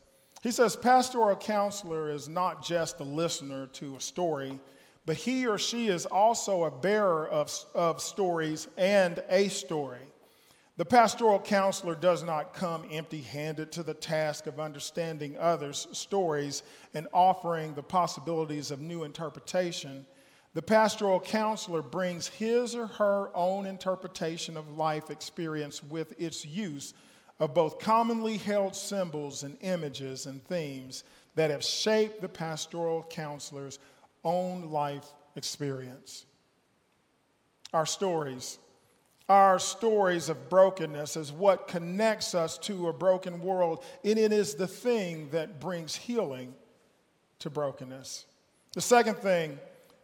He 0.43 0.51
says, 0.51 0.77
Pastoral 0.77 1.37
counselor 1.37 2.11
is 2.11 2.29
not 2.29 2.65
just 2.65 3.01
a 3.01 3.05
listener 3.05 3.67
to 3.75 3.97
a 3.97 4.01
story, 4.01 4.59
but 5.07 5.17
he 5.17 5.47
or 5.47 5.59
she 5.59 5.89
is 5.89 6.07
also 6.07 6.65
a 6.65 6.71
bearer 6.71 7.29
of, 7.29 7.53
of 7.75 8.01
stories 8.01 8.69
and 8.77 9.23
a 9.29 9.49
story. 9.49 9.99
The 10.77 10.85
pastoral 10.85 11.39
counselor 11.39 11.95
does 11.95 12.25
not 12.25 12.53
come 12.53 12.85
empty 12.91 13.21
handed 13.21 13.71
to 13.73 13.85
the 13.85 13.95
task 13.95 14.49
of 14.49 14.59
understanding 14.59 15.37
others' 15.39 15.87
stories 15.93 16.65
and 16.95 17.07
offering 17.13 17.75
the 17.75 17.83
possibilities 17.83 18.73
of 18.73 18.81
new 18.81 19.05
interpretation. 19.05 20.05
The 20.55 20.63
pastoral 20.63 21.21
counselor 21.21 21.81
brings 21.81 22.27
his 22.27 22.75
or 22.75 22.89
her 22.89 23.31
own 23.37 23.67
interpretation 23.67 24.57
of 24.57 24.77
life 24.77 25.11
experience 25.11 25.81
with 25.83 26.21
its 26.21 26.45
use 26.45 26.93
of 27.39 27.55
both 27.55 27.79
commonly 27.79 28.37
held 28.37 28.75
symbols 28.75 29.45
and 29.45 29.57
images 29.61 30.27
and 30.27 30.45
themes 30.45 31.05
that 31.37 31.51
have 31.51 31.65
shaped 31.65 32.21
the 32.21 32.29
pastoral 32.29 33.05
counselor's 33.09 33.79
own 34.25 34.71
life 34.71 35.13
experience. 35.37 36.27
Our 37.73 37.87
stories 37.87 38.59
our 39.29 39.59
stories 39.59 40.29
of 40.29 40.51
brokenness 40.51 41.17
is 41.17 41.33
what 41.33 41.67
connects 41.67 42.35
us 42.35 42.59
to 42.59 42.89
a 42.89 42.93
broken 42.93 43.41
world, 43.41 43.83
and 44.05 44.19
it 44.19 44.33
is 44.33 44.55
the 44.55 44.67
thing 44.67 45.29
that 45.31 45.61
brings 45.61 45.97
healing 45.97 46.55
to 47.39 47.49
brokenness. 47.49 48.27
The 48.75 48.83
second 48.83 49.17
thing 49.17 49.59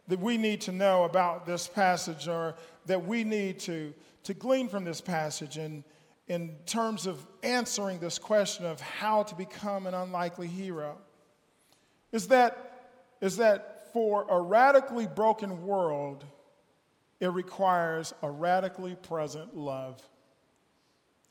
that 0.07 0.19
we 0.19 0.37
need 0.37 0.61
to 0.61 0.71
know 0.71 1.03
about 1.03 1.45
this 1.45 1.67
passage, 1.67 2.27
or 2.27 2.55
that 2.87 3.05
we 3.05 3.23
need 3.23 3.59
to, 3.59 3.93
to 4.23 4.33
glean 4.33 4.67
from 4.67 4.85
this 4.85 5.01
passage 5.01 5.57
in, 5.57 5.83
in 6.27 6.55
terms 6.65 7.05
of 7.05 7.25
answering 7.43 7.99
this 7.99 8.17
question 8.17 8.65
of 8.65 8.81
how 8.81 9.23
to 9.23 9.35
become 9.35 9.85
an 9.85 9.93
unlikely 9.93 10.47
hero, 10.47 10.97
is 12.11 12.27
that, 12.29 12.89
is 13.21 13.37
that 13.37 13.93
for 13.93 14.25
a 14.29 14.41
radically 14.41 15.05
broken 15.05 15.65
world, 15.65 16.25
it 17.21 17.29
requires 17.29 18.13
a 18.23 18.29
radically 18.29 18.95
present 18.95 19.55
love. 19.55 20.01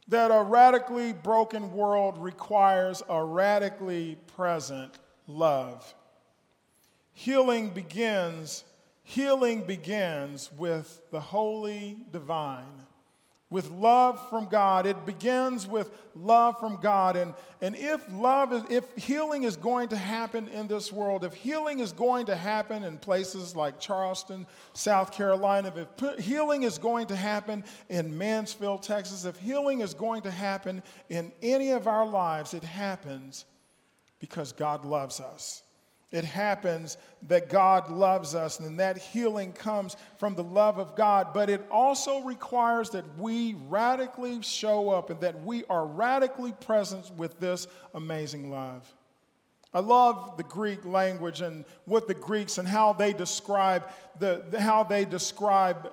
That 0.09 0.31
a 0.31 0.43
radically 0.43 1.13
broken 1.13 1.73
world 1.73 2.17
requires 2.17 3.03
a 3.09 3.23
radically 3.23 4.17
present 4.37 4.99
love. 5.27 5.95
Healing 7.13 7.71
begins, 7.71 8.65
healing 9.03 9.63
begins 9.63 10.51
with 10.57 11.03
the 11.11 11.21
holy 11.21 11.99
divine 12.13 12.87
with 13.51 13.69
love 13.71 14.29
from 14.31 14.47
God. 14.47 14.87
It 14.87 15.05
begins 15.05 15.67
with 15.67 15.91
love 16.15 16.59
from 16.61 16.79
God. 16.81 17.17
And, 17.17 17.35
and 17.61 17.75
if 17.77 18.01
love 18.13 18.53
is, 18.53 18.63
if 18.71 18.85
healing 18.97 19.43
is 19.43 19.57
going 19.57 19.89
to 19.89 19.97
happen 19.97 20.47
in 20.49 20.69
this 20.69 20.93
world, 20.93 21.25
if 21.25 21.35
healing 21.35 21.81
is 21.81 21.93
going 21.93 22.27
to 22.27 22.37
happen 22.37 22.85
in 22.85 22.97
places 22.99 23.57
like 23.57 23.81
Charleston, 23.81 24.47
South 24.73 25.13
Carolina, 25.13 25.73
if 25.77 26.25
healing 26.25 26.63
is 26.63 26.79
going 26.79 27.09
to 27.09 27.17
happen 27.17 27.65
in 27.89 28.17
Mansfield, 28.17 28.85
Texas, 28.85 29.25
if 29.25 29.37
healing 29.37 29.81
is 29.81 29.95
going 29.95 30.23
to 30.23 30.31
happen 30.31 30.83
in 31.09 31.33
any 31.43 31.71
of 31.71 31.89
our 31.89 32.07
lives, 32.07 32.55
it 32.55 32.63
happens 32.63 33.47
because 34.21 34.53
God 34.53 34.85
loves 34.85 35.19
us. 35.19 35.65
It 36.13 36.25
happens 36.25 36.97
that 37.29 37.49
God 37.49 37.89
loves 37.89 38.35
us, 38.35 38.59
and 38.59 38.81
that 38.81 38.99
healing 38.99 39.53
comes 39.53 39.97
from 40.19 40.35
the 40.35 40.43
love 40.43 40.79
of 40.79 40.97
God. 40.97 41.29
But 41.33 41.49
it 41.49 41.65
also 41.71 42.21
requires 42.23 42.91
that 42.91 43.05
we 43.17 43.55
radically 43.69 44.43
show 44.43 44.91
up 44.91 45.11
and 45.11 45.21
that 45.21 45.45
we 45.45 45.65
are 45.71 45.87
radically 45.87 46.53
present 46.53 47.11
with 47.17 47.39
this 47.39 47.69
amazing 47.95 48.51
love. 48.51 48.93
I 49.73 49.79
love 49.79 50.37
the 50.37 50.43
Greek 50.43 50.85
language 50.85 51.43
and 51.43 51.65
what 51.85 52.09
the 52.09 52.15
Greeks 52.15 52.59
and 52.59 52.67
how 52.67 52.93
they 52.93 53.13
describe 53.13 53.89
the, 54.19 54.43
how 54.59 54.83
they 54.83 55.05
describe 55.05 55.93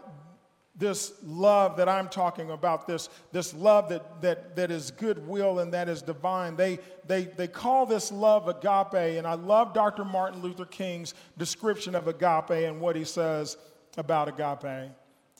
this 0.77 1.13
love 1.23 1.77
that 1.77 1.89
I'm 1.89 2.07
talking 2.07 2.51
about, 2.51 2.87
this, 2.87 3.09
this 3.31 3.53
love 3.53 3.89
that, 3.89 4.21
that, 4.21 4.55
that 4.55 4.69
is 4.69 4.91
goodwill 4.91 5.59
and 5.59 5.73
that 5.73 5.89
is 5.89 6.01
divine. 6.01 6.55
They, 6.55 6.79
they, 7.07 7.23
they 7.25 7.47
call 7.47 7.85
this 7.85 8.11
love 8.11 8.47
agape, 8.47 9.17
and 9.17 9.25
I 9.25 9.33
love 9.33 9.73
Dr. 9.73 10.05
Martin 10.05 10.41
Luther 10.41 10.65
King's 10.65 11.15
description 11.37 11.95
of 11.95 12.07
agape 12.07 12.51
and 12.51 12.79
what 12.79 12.95
he 12.95 13.03
says 13.03 13.57
about 13.97 14.27
agape. 14.27 14.91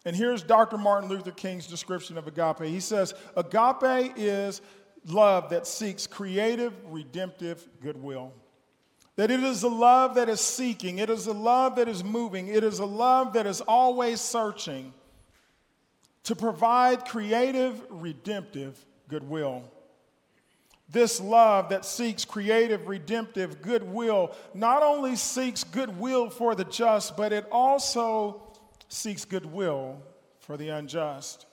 And 0.06 0.15
here's 0.15 0.41
Dr. 0.41 0.78
Martin 0.78 1.10
Luther 1.10 1.32
King's 1.32 1.67
description 1.67 2.17
of 2.17 2.28
agape. 2.28 2.62
He 2.62 2.80
says, 2.80 3.13
Agape 3.36 4.13
is 4.15 4.62
love 5.06 5.50
that 5.50 5.67
seeks 5.67 6.08
creative, 6.08 6.73
redemptive 6.86 7.67
goodwill. 7.82 8.34
That 9.17 9.32
it 9.32 9.43
is 9.43 9.63
a 9.63 9.67
love 9.67 10.15
that 10.15 10.30
is 10.30 10.39
seeking, 10.39 11.00
it 11.00 11.10
is 11.10 11.28
a 11.28 11.34
love 11.34 11.76
that 11.76 11.88
is 11.88 12.04
moving, 12.04 12.47
it 12.47 12.63
is 12.63 12.80
a 12.80 12.86
love 12.86 13.34
that 13.34 13.45
is 13.45 13.62
always 13.62 14.21
searching 14.21 14.93
to 16.28 16.36
provide 16.36 17.06
creative, 17.06 17.82
redemptive 17.90 18.86
goodwill. 19.08 19.63
This 20.90 21.22
love 21.22 21.70
that 21.70 21.86
seeks 21.86 22.26
creative, 22.26 22.90
redemptive 22.90 23.62
goodwill 23.62 24.36
not 24.54 24.84
only 24.84 25.16
seeks 25.16 25.63
goodwill 25.63 26.30
for 26.30 26.54
the 26.54 26.66
just, 26.66 27.16
but 27.16 27.32
it 27.32 27.48
also 27.50 28.42
seeks 28.90 29.24
goodwill 29.24 30.02
for 30.40 30.58
the 30.58 30.68
unjust. 30.68 31.46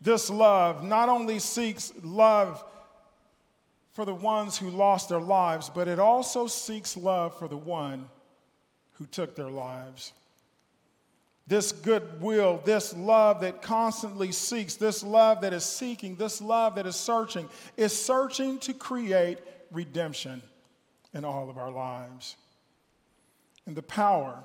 This 0.00 0.30
love 0.30 0.82
not 0.82 1.10
only 1.10 1.40
seeks 1.40 1.92
love 2.02 2.64
for 3.92 4.06
the 4.06 4.14
ones 4.14 4.56
who 4.56 4.70
lost 4.70 5.10
their 5.10 5.20
lives, 5.20 5.68
but 5.68 5.88
it 5.88 5.98
also 5.98 6.46
seeks 6.46 6.96
love 6.96 7.38
for 7.38 7.48
the 7.48 7.56
one 7.58 8.08
who 8.94 9.04
took 9.04 9.36
their 9.36 9.50
lives. 9.50 10.14
This 11.46 11.72
goodwill, 11.72 12.62
this 12.64 12.96
love 12.96 13.42
that 13.42 13.60
constantly 13.60 14.32
seeks, 14.32 14.76
this 14.76 15.04
love 15.04 15.42
that 15.42 15.52
is 15.52 15.64
seeking, 15.64 16.16
this 16.16 16.40
love 16.40 16.76
that 16.76 16.86
is 16.86 16.96
searching, 16.96 17.48
is 17.76 17.92
searching 17.92 18.58
to 18.60 18.72
create 18.72 19.38
redemption 19.70 20.42
in 21.12 21.24
all 21.24 21.50
of 21.50 21.58
our 21.58 21.70
lives. 21.70 22.36
And 23.66 23.76
the 23.76 23.82
power, 23.82 24.42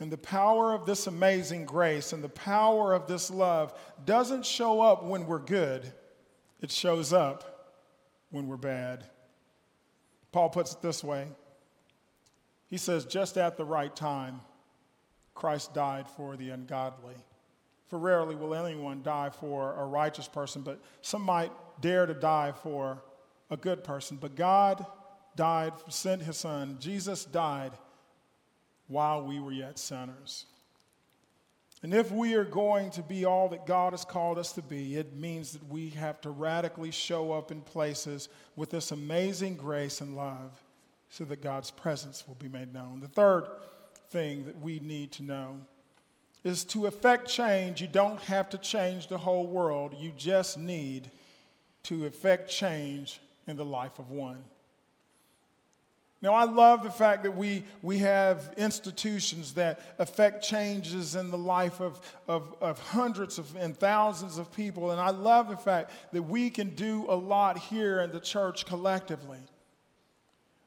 and 0.00 0.12
the 0.12 0.18
power 0.18 0.74
of 0.74 0.84
this 0.84 1.06
amazing 1.06 1.64
grace 1.64 2.12
and 2.12 2.22
the 2.22 2.28
power 2.28 2.92
of 2.92 3.06
this 3.06 3.30
love 3.30 3.72
doesn't 4.04 4.44
show 4.44 4.82
up 4.82 5.04
when 5.04 5.26
we're 5.26 5.38
good, 5.38 5.90
it 6.60 6.70
shows 6.70 7.12
up 7.12 7.74
when 8.30 8.48
we're 8.48 8.56
bad. 8.56 9.04
Paul 10.30 10.50
puts 10.50 10.74
it 10.74 10.82
this 10.82 11.02
way 11.02 11.26
He 12.66 12.76
says, 12.76 13.06
just 13.06 13.38
at 13.38 13.56
the 13.56 13.64
right 13.64 13.94
time 13.96 14.40
Christ 15.38 15.72
died 15.72 16.08
for 16.08 16.36
the 16.36 16.50
ungodly. 16.50 17.14
For 17.86 17.98
rarely 17.98 18.34
will 18.34 18.54
anyone 18.54 19.02
die 19.02 19.30
for 19.30 19.74
a 19.76 19.86
righteous 19.86 20.26
person, 20.26 20.62
but 20.62 20.80
some 21.00 21.22
might 21.22 21.52
dare 21.80 22.06
to 22.06 22.12
die 22.12 22.52
for 22.52 23.02
a 23.48 23.56
good 23.56 23.84
person. 23.84 24.18
But 24.20 24.34
God 24.34 24.84
died, 25.36 25.72
sent 25.88 26.22
his 26.22 26.36
son. 26.36 26.76
Jesus 26.80 27.24
died 27.24 27.72
while 28.88 29.24
we 29.24 29.38
were 29.38 29.52
yet 29.52 29.78
sinners. 29.78 30.46
And 31.84 31.94
if 31.94 32.10
we 32.10 32.34
are 32.34 32.44
going 32.44 32.90
to 32.90 33.02
be 33.02 33.24
all 33.24 33.48
that 33.50 33.64
God 33.64 33.92
has 33.92 34.04
called 34.04 34.36
us 34.38 34.52
to 34.54 34.62
be, 34.62 34.96
it 34.96 35.14
means 35.14 35.52
that 35.52 35.64
we 35.68 35.90
have 35.90 36.20
to 36.22 36.30
radically 36.30 36.90
show 36.90 37.30
up 37.30 37.52
in 37.52 37.60
places 37.60 38.28
with 38.56 38.70
this 38.70 38.90
amazing 38.90 39.54
grace 39.54 40.00
and 40.00 40.16
love 40.16 40.60
so 41.08 41.24
that 41.24 41.40
God's 41.40 41.70
presence 41.70 42.26
will 42.26 42.34
be 42.34 42.48
made 42.48 42.74
known. 42.74 42.98
The 43.00 43.08
third 43.08 43.44
thing 44.10 44.44
that 44.46 44.60
we 44.60 44.80
need 44.80 45.12
to 45.12 45.22
know 45.22 45.56
is 46.44 46.64
to 46.64 46.86
affect 46.86 47.28
change, 47.28 47.80
you 47.80 47.88
don't 47.88 48.20
have 48.22 48.48
to 48.50 48.58
change 48.58 49.08
the 49.08 49.18
whole 49.18 49.46
world. 49.46 49.94
You 49.98 50.12
just 50.16 50.58
need 50.58 51.10
to 51.84 52.06
affect 52.06 52.50
change 52.50 53.20
in 53.46 53.56
the 53.56 53.64
life 53.64 53.98
of 53.98 54.10
one. 54.10 54.42
Now, 56.20 56.34
I 56.34 56.44
love 56.44 56.82
the 56.82 56.90
fact 56.90 57.22
that 57.22 57.36
we, 57.36 57.62
we 57.80 57.98
have 57.98 58.52
institutions 58.56 59.54
that 59.54 59.80
affect 59.98 60.42
changes 60.42 61.14
in 61.14 61.30
the 61.30 61.38
life 61.38 61.80
of, 61.80 62.00
of, 62.26 62.56
of 62.60 62.80
hundreds 62.80 63.38
of, 63.38 63.54
and 63.54 63.76
thousands 63.76 64.36
of 64.36 64.52
people. 64.52 64.90
And 64.90 65.00
I 65.00 65.10
love 65.10 65.48
the 65.48 65.56
fact 65.56 65.92
that 66.12 66.22
we 66.22 66.50
can 66.50 66.70
do 66.70 67.06
a 67.08 67.14
lot 67.14 67.56
here 67.56 68.00
in 68.00 68.10
the 68.10 68.18
church 68.18 68.66
collectively. 68.66 69.38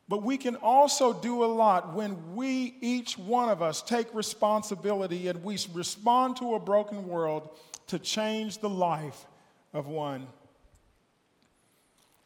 But 0.07 0.23
we 0.23 0.37
can 0.37 0.55
also 0.57 1.13
do 1.13 1.43
a 1.43 1.45
lot 1.45 1.93
when 1.93 2.35
we, 2.35 2.75
each 2.81 3.17
one 3.17 3.49
of 3.49 3.61
us, 3.61 3.81
take 3.81 4.13
responsibility 4.13 5.27
and 5.27 5.43
we 5.43 5.57
respond 5.73 6.37
to 6.37 6.55
a 6.55 6.59
broken 6.59 7.07
world 7.07 7.49
to 7.87 7.99
change 7.99 8.57
the 8.59 8.69
life 8.69 9.25
of 9.73 9.87
one. 9.87 10.27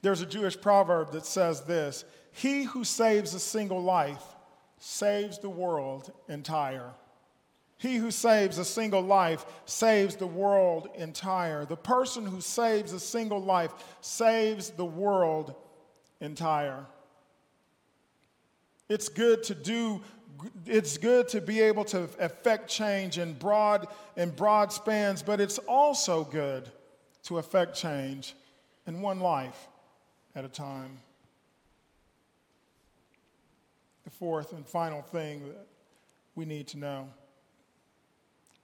There's 0.01 0.21
a 0.21 0.25
Jewish 0.25 0.59
proverb 0.59 1.11
that 1.13 1.25
says 1.25 1.61
this 1.61 2.05
He 2.31 2.63
who 2.63 2.83
saves 2.83 3.33
a 3.33 3.39
single 3.39 3.81
life 3.81 4.23
saves 4.77 5.39
the 5.39 5.49
world 5.49 6.11
entire. 6.27 6.91
He 7.77 7.97
who 7.97 8.11
saves 8.11 8.57
a 8.57 8.65
single 8.65 9.01
life 9.01 9.45
saves 9.65 10.15
the 10.15 10.27
world 10.27 10.89
entire. 10.95 11.65
The 11.65 11.75
person 11.75 12.25
who 12.25 12.39
saves 12.39 12.93
a 12.93 12.99
single 12.99 13.41
life 13.41 13.71
saves 14.01 14.69
the 14.69 14.85
world 14.85 15.55
entire. 16.21 16.85
It's 18.89 19.09
good 19.09 19.43
to 19.43 19.55
do 19.55 20.01
it's 20.65 20.97
good 20.97 21.29
to 21.29 21.39
be 21.39 21.61
able 21.61 21.85
to 21.85 22.09
affect 22.19 22.69
change 22.69 23.17
in 23.17 23.33
broad 23.33 23.87
in 24.15 24.31
broad 24.31 24.71
spans, 24.71 25.23
but 25.23 25.39
it's 25.39 25.57
also 25.59 26.23
good 26.23 26.69
to 27.23 27.37
affect 27.37 27.75
change 27.75 28.35
in 28.85 29.01
one 29.01 29.19
life 29.19 29.67
at 30.35 30.45
a 30.45 30.49
time. 30.49 30.99
The 34.03 34.11
fourth 34.11 34.53
and 34.53 34.67
final 34.67 35.01
thing 35.01 35.47
that 35.47 35.67
we 36.35 36.45
need 36.45 36.67
to 36.67 36.77
know 36.77 37.09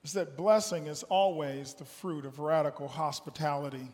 is 0.04 0.14
that 0.14 0.38
blessing 0.38 0.88
is 0.88 1.04
always 1.04 1.74
the 1.74 1.86
fruit 1.86 2.26
of 2.26 2.40
radical 2.40 2.88
hospitality. 2.88 3.88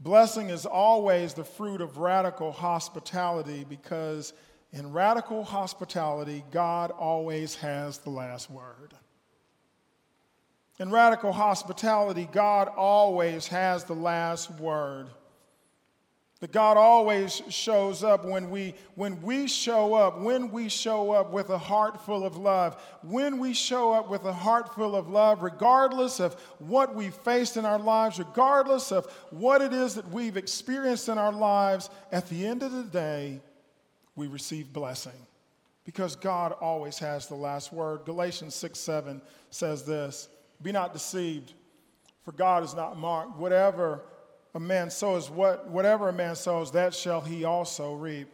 Blessing 0.00 0.48
is 0.48 0.64
always 0.64 1.34
the 1.34 1.44
fruit 1.44 1.80
of 1.80 1.98
radical 1.98 2.52
hospitality 2.52 3.64
because 3.68 4.32
in 4.72 4.92
radical 4.92 5.42
hospitality, 5.42 6.44
God 6.50 6.92
always 6.92 7.56
has 7.56 7.98
the 7.98 8.10
last 8.10 8.50
word. 8.50 8.94
In 10.78 10.90
radical 10.90 11.32
hospitality, 11.32 12.28
God 12.30 12.68
always 12.68 13.48
has 13.48 13.84
the 13.84 13.94
last 13.94 14.50
word. 14.52 15.08
That 16.38 16.52
God 16.52 16.78
always 16.78 17.42
shows 17.50 18.02
up 18.02 18.24
when 18.24 18.48
we, 18.48 18.74
when 18.94 19.20
we 19.20 19.46
show 19.46 19.92
up, 19.92 20.20
when 20.20 20.50
we 20.50 20.70
show 20.70 21.10
up 21.10 21.32
with 21.32 21.50
a 21.50 21.58
heart 21.58 22.00
full 22.06 22.24
of 22.24 22.38
love, 22.38 22.80
when 23.02 23.38
we 23.38 23.52
show 23.52 23.92
up 23.92 24.08
with 24.08 24.24
a 24.24 24.32
heart 24.32 24.74
full 24.74 24.96
of 24.96 25.10
love, 25.10 25.42
regardless 25.42 26.18
of 26.18 26.32
what 26.58 26.94
we've 26.94 27.12
faced 27.12 27.58
in 27.58 27.66
our 27.66 27.78
lives, 27.78 28.18
regardless 28.18 28.90
of 28.90 29.04
what 29.28 29.60
it 29.60 29.74
is 29.74 29.96
that 29.96 30.08
we've 30.08 30.38
experienced 30.38 31.10
in 31.10 31.18
our 31.18 31.32
lives, 31.32 31.90
at 32.10 32.26
the 32.30 32.46
end 32.46 32.62
of 32.62 32.72
the 32.72 32.84
day, 32.84 33.42
we 34.20 34.26
receive 34.26 34.70
blessing 34.70 35.26
because 35.86 36.14
God 36.14 36.52
always 36.60 36.98
has 36.98 37.26
the 37.26 37.34
last 37.34 37.72
word. 37.72 38.04
Galatians 38.04 38.54
6 38.54 38.78
7 38.78 39.22
says 39.48 39.84
this 39.84 40.28
Be 40.62 40.72
not 40.72 40.92
deceived, 40.92 41.54
for 42.22 42.32
God 42.32 42.62
is 42.62 42.74
not 42.74 42.98
marked. 42.98 43.38
Whatever 43.38 44.02
a 44.54 44.60
man 44.60 44.90
sows, 44.90 45.30
what, 45.30 45.68
whatever 45.68 46.10
a 46.10 46.12
man 46.12 46.36
sows, 46.36 46.72
that 46.72 46.92
shall 46.92 47.22
he 47.22 47.44
also 47.44 47.94
reap. 47.94 48.28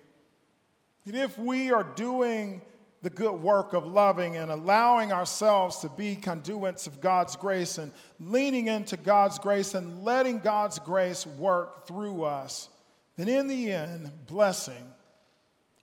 And 1.04 1.14
if 1.14 1.38
we 1.38 1.70
are 1.70 1.84
doing 1.84 2.62
the 3.02 3.10
good 3.10 3.34
work 3.34 3.72
of 3.72 3.86
loving 3.86 4.36
and 4.36 4.50
allowing 4.50 5.12
ourselves 5.12 5.78
to 5.78 5.88
be 5.90 6.16
conduits 6.16 6.88
of 6.88 7.00
God's 7.00 7.36
grace 7.36 7.78
and 7.78 7.92
leaning 8.18 8.66
into 8.66 8.96
God's 8.96 9.38
grace 9.38 9.74
and 9.74 10.02
letting 10.02 10.40
God's 10.40 10.80
grace 10.80 11.24
work 11.24 11.86
through 11.86 12.24
us, 12.24 12.70
then 13.16 13.28
in 13.28 13.46
the 13.46 13.70
end, 13.70 14.10
blessing 14.26 14.92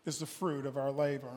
is 0.05 0.19
the 0.19 0.25
fruit 0.25 0.65
of 0.65 0.77
our 0.77 0.91
labor. 0.91 1.31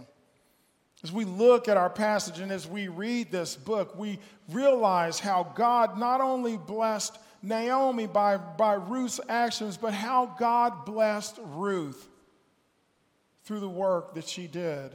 As 1.05 1.13
we 1.13 1.25
look 1.25 1.69
at 1.69 1.77
our 1.77 1.91
passage 1.91 2.41
and 2.41 2.51
as 2.51 2.67
we 2.67 2.89
read 2.89 3.31
this 3.31 3.55
book, 3.55 3.99
we 3.99 4.19
realize 4.49 5.21
how 5.21 5.53
God 5.55 5.99
not 5.99 6.21
only 6.21 6.57
blessed 6.57 7.19
Naomi 7.43 8.07
by, 8.07 8.39
by 8.39 8.75
Ruth's 8.75 9.21
actions, 9.29 9.77
but 9.77 9.93
how 9.93 10.35
God 10.39 10.85
blessed 10.85 11.39
Ruth 11.43 12.09
through 13.45 13.61
the 13.61 13.69
work 13.69 14.15
that 14.15 14.27
she 14.27 14.47
did, 14.47 14.91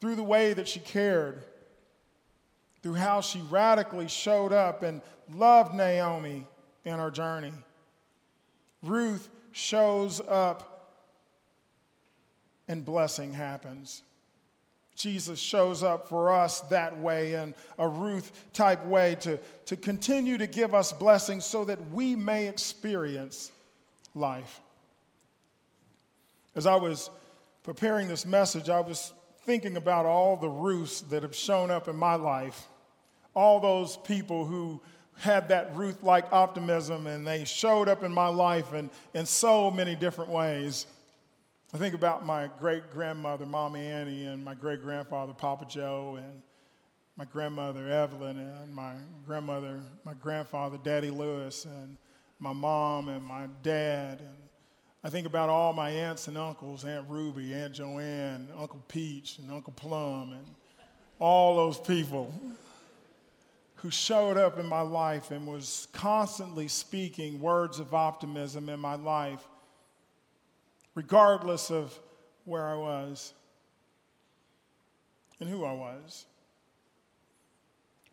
through 0.00 0.14
the 0.14 0.22
way 0.22 0.52
that 0.52 0.68
she 0.68 0.80
cared, 0.80 1.42
through 2.82 2.94
how 2.94 3.20
she 3.20 3.40
radically 3.50 4.06
showed 4.06 4.52
up 4.52 4.82
and 4.82 5.00
loved 5.34 5.74
Naomi 5.74 6.46
in 6.84 6.98
her 6.98 7.10
journey. 7.10 7.52
Ruth 8.82 9.28
shows 9.50 10.20
up 10.20 10.77
and 12.68 12.84
blessing 12.84 13.32
happens. 13.32 14.02
Jesus 14.94 15.38
shows 15.38 15.84
up 15.84 16.08
for 16.08 16.32
us 16.32 16.60
that 16.62 16.98
way 16.98 17.34
in 17.34 17.54
a 17.78 17.86
Ruth 17.86 18.32
type 18.52 18.84
way 18.84 19.14
to, 19.20 19.38
to 19.66 19.76
continue 19.76 20.36
to 20.38 20.46
give 20.48 20.74
us 20.74 20.92
blessings 20.92 21.44
so 21.44 21.64
that 21.64 21.90
we 21.92 22.16
may 22.16 22.48
experience 22.48 23.52
life. 24.14 24.60
As 26.56 26.66
I 26.66 26.74
was 26.74 27.10
preparing 27.62 28.08
this 28.08 28.26
message, 28.26 28.68
I 28.68 28.80
was 28.80 29.12
thinking 29.46 29.76
about 29.76 30.04
all 30.04 30.36
the 30.36 30.48
Ruths 30.48 31.02
that 31.02 31.22
have 31.22 31.34
shown 31.34 31.70
up 31.70 31.86
in 31.86 31.94
my 31.94 32.16
life, 32.16 32.68
all 33.34 33.60
those 33.60 33.96
people 33.98 34.44
who 34.44 34.80
had 35.18 35.48
that 35.48 35.76
Ruth 35.76 36.02
like 36.02 36.32
optimism 36.32 37.06
and 37.06 37.26
they 37.26 37.44
showed 37.44 37.88
up 37.88 38.02
in 38.02 38.12
my 38.12 38.28
life 38.28 38.74
in, 38.74 38.90
in 39.14 39.26
so 39.26 39.70
many 39.70 39.94
different 39.94 40.30
ways. 40.30 40.86
I 41.74 41.76
think 41.76 41.94
about 41.94 42.24
my 42.24 42.48
great 42.58 42.90
grandmother, 42.90 43.44
Mommy 43.44 43.86
Annie, 43.86 44.24
and 44.24 44.42
my 44.42 44.54
great 44.54 44.80
grandfather, 44.80 45.34
Papa 45.34 45.66
Joe, 45.68 46.16
and 46.16 46.40
my 47.14 47.26
grandmother, 47.26 47.90
Evelyn, 47.90 48.38
and 48.38 48.74
my 48.74 48.94
grandmother, 49.26 49.82
my 50.02 50.14
grandfather, 50.14 50.78
Daddy 50.82 51.10
Lewis, 51.10 51.66
and 51.66 51.98
my 52.38 52.54
mom 52.54 53.10
and 53.10 53.22
my 53.22 53.48
dad. 53.62 54.20
And 54.20 54.36
I 55.04 55.10
think 55.10 55.26
about 55.26 55.50
all 55.50 55.74
my 55.74 55.90
aunts 55.90 56.26
and 56.26 56.38
uncles 56.38 56.86
Aunt 56.86 57.06
Ruby, 57.06 57.52
Aunt 57.52 57.74
Joanne, 57.74 58.48
Uncle 58.56 58.82
Peach, 58.88 59.38
and 59.38 59.50
Uncle 59.50 59.74
Plum, 59.74 60.32
and 60.32 60.46
all 61.18 61.54
those 61.54 61.78
people 61.78 62.32
who 63.74 63.90
showed 63.90 64.38
up 64.38 64.58
in 64.58 64.64
my 64.64 64.80
life 64.80 65.32
and 65.32 65.46
was 65.46 65.86
constantly 65.92 66.66
speaking 66.66 67.38
words 67.40 67.78
of 67.78 67.92
optimism 67.92 68.70
in 68.70 68.80
my 68.80 68.94
life 68.94 69.46
regardless 70.98 71.70
of 71.70 71.96
where 72.44 72.66
I 72.66 72.74
was 72.74 73.32
and 75.38 75.48
who 75.48 75.64
I 75.64 75.72
was. 75.72 76.26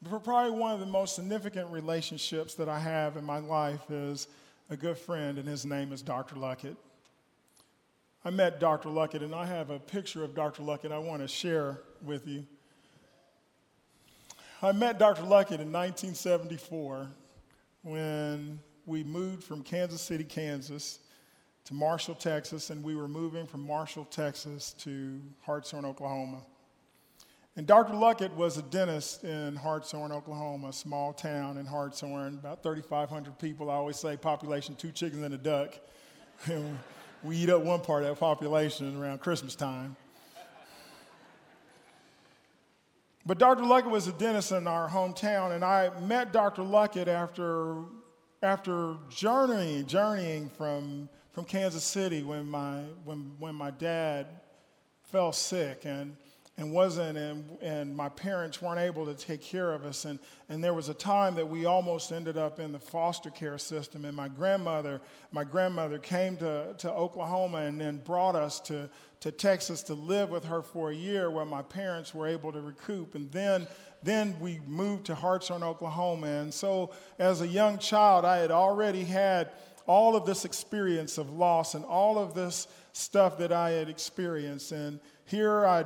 But 0.04 0.24
probably 0.24 0.52
one 0.52 0.71
of 0.71 0.80
the 0.80 0.86
most 0.86 1.15
significant 1.15 1.71
relationships 1.71 2.54
that 2.54 2.69
I 2.69 2.78
have 2.78 3.17
in 3.17 3.26
my 3.26 3.39
life 3.39 3.89
is 3.89 4.28
a 4.69 4.78
good 4.78 5.00
friend, 5.00 5.39
and 5.39 5.48
his 5.48 5.65
name 5.65 5.91
is 5.93 6.04
Dr. 6.04 6.36
Luckett. 6.36 6.76
I 8.24 8.30
met 8.30 8.60
Dr. 8.60 8.89
Luckett, 8.89 9.24
and 9.24 9.34
I 9.34 9.48
have 9.48 9.71
a 9.71 9.80
picture 9.80 10.24
of 10.24 10.36
Dr. 10.36 10.62
Luckett 10.62 10.91
I 10.91 11.00
want 11.00 11.24
to 11.24 11.28
share 11.28 11.80
with 12.04 12.28
you. 12.28 12.45
I 14.62 14.74
met 14.74 15.00
Dr. 15.00 15.24
Luckett 15.24 15.60
in 15.60 15.74
1974 15.74 17.08
when 17.82 18.60
we 18.86 19.04
moved 19.04 19.43
from 19.43 19.63
Kansas 19.63 20.04
City, 20.04 20.24
Kansas 20.24 21.00
to 21.65 21.73
Marshall, 21.73 22.13
Texas, 22.13 22.69
and 22.69 22.84
we 22.84 22.95
were 22.95 23.08
moving 23.08 23.47
from 23.47 23.65
Marshall, 23.65 24.06
Texas 24.06 24.73
to 24.80 25.19
Hartshorne, 25.41 25.84
Oklahoma. 25.84 26.41
And 27.58 27.65
Dr. 27.65 27.93
Luckett 27.93 28.34
was 28.36 28.58
a 28.58 28.62
dentist 28.62 29.23
in 29.23 29.56
Hartshorne, 29.56 30.12
Oklahoma, 30.12 30.67
a 30.67 30.73
small 30.73 31.12
town 31.12 31.58
in 31.58 31.65
Hartshorne, 31.65 32.36
about 32.36 32.62
3,500 32.62 33.39
people. 33.39 33.71
I 33.71 33.75
always 33.75 33.95
say 33.95 34.15
population, 34.15 34.75
two 34.75 34.91
chickens 34.91 35.23
and 35.23 35.34
a 35.34 35.38
duck. 35.38 35.73
we 37.23 37.38
eat 37.38 37.49
up 37.49 37.63
one 37.63 37.82
part 37.82 38.04
of 38.04 38.10
that 38.10 38.19
population 38.19 39.01
around 39.01 39.21
Christmas 39.21 39.56
time. 39.56 39.95
But 43.25 43.39
Dr. 43.39 43.63
Luckett 43.63 43.89
was 43.89 44.08
a 44.08 44.12
dentist 44.12 44.51
in 44.51 44.67
our 44.67 44.88
hometown, 44.88 45.56
and 45.56 45.65
I 45.65 45.89
met 46.01 46.32
Dr. 46.32 46.62
Luckett 46.62 47.08
after, 47.08 47.78
after 48.43 48.97
journeying, 49.10 49.88
journeying 49.88 50.49
from 50.49 51.10
from 51.36 51.43
Kansas 51.43 51.84
City 51.84 52.24
when 52.24 52.50
my, 52.50 52.78
when, 53.04 53.34
when 53.39 53.56
my 53.56 53.69
dad 53.69 54.26
fell 55.04 55.34
sick 55.34 55.82
and, 55.84 56.15
and 56.58 56.71
wasn't, 56.71 57.17
and, 57.17 57.58
and 57.62 57.93
my 57.93 58.08
parents 58.08 58.62
weren't 58.62 58.80
able 58.80 59.06
to 59.06 59.13
take 59.13 59.41
care 59.41 59.74
of 59.74 59.84
us. 59.84 60.06
And, 60.06 60.17
and 60.48 60.63
there 60.63 60.74
was 60.74 60.88
a 60.88 60.93
time 60.93 61.36
that 61.36 61.50
we 61.50 61.65
almost 61.65 62.13
ended 62.13 62.38
up 62.38 62.62
in 62.62 62.71
the 62.71 62.80
foster 62.80 63.30
care 63.30 63.58
system. 63.58 64.06
And 64.06 64.15
my 64.15 64.30
grandmother, 64.30 65.02
my 65.34 65.43
grandmother 65.43 66.00
came 66.00 66.38
to, 66.38 66.74
to 66.78 66.89
Oklahoma 66.89 67.58
and 67.58 67.82
then 67.82 67.98
brought 67.98 68.38
us 68.38 68.62
to, 68.62 68.89
to 69.19 69.30
Texas 69.30 69.84
to 69.84 69.93
live 69.93 70.30
with 70.30 70.45
her 70.45 70.62
for 70.62 70.91
a 70.91 70.95
year 70.95 71.30
where 71.30 71.43
my 71.43 71.63
parents 71.63 72.15
were 72.15 72.28
able 72.28 72.54
to 72.54 72.62
recoup. 72.62 73.13
And 73.13 73.30
then 73.34 73.67
then 74.04 74.39
we 74.39 74.62
moved 74.67 75.08
to 75.08 75.15
Hartshorne, 75.15 75.63
Oklahoma. 75.63 76.28
And 76.28 76.54
so, 76.54 76.91
as 77.17 77.41
a 77.41 77.48
young 77.48 77.80
child, 77.80 78.24
I 78.24 78.38
had 78.38 78.52
already 78.52 79.04
had 79.04 79.50
all 79.88 80.15
of 80.15 80.26
this 80.26 80.45
experience 80.45 81.17
of 81.17 81.30
loss 81.32 81.76
and 81.76 81.86
all 81.86 82.17
of 82.17 82.34
this 82.34 82.67
stuff 82.93 83.38
that 83.38 83.52
I 83.52 83.71
had 83.71 83.89
experienced. 83.89 84.71
And 84.71 85.00
here 85.26 85.65
I 85.65 85.86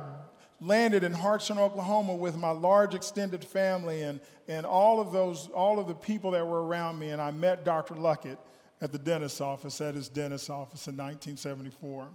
landed 0.60 1.04
in 1.04 1.12
Hartshorne, 1.12 1.58
Oklahoma 1.58 2.14
with 2.14 2.36
my 2.36 2.50
large 2.50 2.94
extended 2.94 3.44
family 3.44 4.02
and, 4.02 4.20
and 4.48 4.66
all 4.66 5.00
of 5.00 5.12
those, 5.12 5.48
all 5.48 5.78
of 5.78 5.88
the 5.88 5.94
people 5.94 6.30
that 6.32 6.46
were 6.46 6.64
around 6.64 6.98
me. 6.98 7.10
And 7.10 7.20
I 7.20 7.30
met 7.30 7.64
Dr. 7.64 7.94
Luckett 7.94 8.38
at 8.80 8.92
the 8.92 8.98
dentist's 8.98 9.40
office, 9.40 9.80
at 9.80 9.94
his 9.94 10.08
dentist's 10.08 10.50
office 10.50 10.86
in 10.86 10.96
1974. 10.96 12.08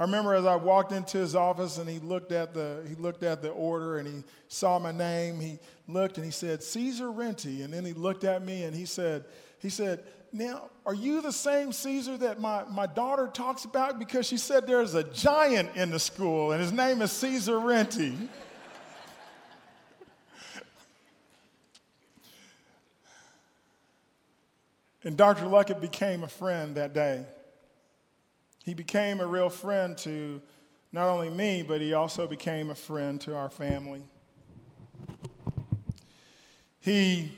I 0.00 0.04
remember 0.04 0.34
as 0.34 0.46
I 0.46 0.54
walked 0.54 0.92
into 0.92 1.18
his 1.18 1.34
office 1.34 1.78
and 1.78 1.90
he 1.90 1.98
looked 1.98 2.30
at 2.30 2.54
the 2.54 2.86
he 2.88 2.94
looked 2.94 3.24
at 3.24 3.42
the 3.42 3.50
order 3.50 3.98
and 3.98 4.06
he 4.06 4.22
saw 4.46 4.78
my 4.78 4.92
name. 4.92 5.40
He 5.40 5.58
looked 5.88 6.18
and 6.18 6.24
he 6.24 6.30
said 6.30 6.62
Caesar 6.62 7.10
Renty, 7.10 7.62
and 7.62 7.74
then 7.74 7.84
he 7.84 7.92
looked 7.92 8.22
at 8.22 8.44
me 8.44 8.62
and 8.62 8.76
he 8.76 8.84
said 8.84 9.24
he 9.58 9.68
said 9.68 10.04
now, 10.32 10.70
are 10.84 10.94
you 10.94 11.22
the 11.22 11.32
same 11.32 11.72
Caesar 11.72 12.16
that 12.18 12.40
my, 12.40 12.64
my 12.64 12.86
daughter 12.86 13.28
talks 13.28 13.64
about? 13.64 13.98
Because 13.98 14.26
she 14.26 14.36
said 14.36 14.66
there's 14.66 14.94
a 14.94 15.04
giant 15.04 15.74
in 15.76 15.90
the 15.90 15.98
school, 15.98 16.52
and 16.52 16.60
his 16.60 16.72
name 16.72 17.00
is 17.02 17.12
Caesar 17.12 17.58
Renty. 17.58 18.16
and 25.04 25.16
Dr. 25.16 25.44
Luckett 25.44 25.80
became 25.80 26.22
a 26.24 26.28
friend 26.28 26.74
that 26.74 26.92
day. 26.92 27.24
He 28.64 28.74
became 28.74 29.20
a 29.20 29.26
real 29.26 29.48
friend 29.48 29.96
to 29.98 30.42
not 30.92 31.08
only 31.08 31.30
me, 31.30 31.62
but 31.62 31.80
he 31.80 31.94
also 31.94 32.26
became 32.26 32.68
a 32.68 32.74
friend 32.74 33.18
to 33.22 33.34
our 33.34 33.48
family. 33.48 34.02
He 36.80 37.37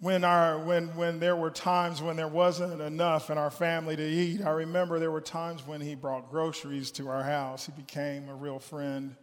when, 0.00 0.22
our, 0.22 0.58
when, 0.58 0.94
when 0.96 1.18
there 1.18 1.34
were 1.34 1.50
times 1.50 2.00
when 2.00 2.16
there 2.16 2.28
wasn't 2.28 2.80
enough 2.80 3.30
in 3.30 3.38
our 3.38 3.50
family 3.50 3.96
to 3.96 4.02
eat, 4.02 4.42
I 4.42 4.50
remember 4.50 5.00
there 5.00 5.10
were 5.10 5.20
times 5.20 5.66
when 5.66 5.80
he 5.80 5.96
brought 5.96 6.30
groceries 6.30 6.92
to 6.92 7.08
our 7.08 7.22
house. 7.22 7.66
He 7.66 7.72
became 7.72 8.28
a 8.28 8.34
real 8.34 8.60
friend. 8.60 9.16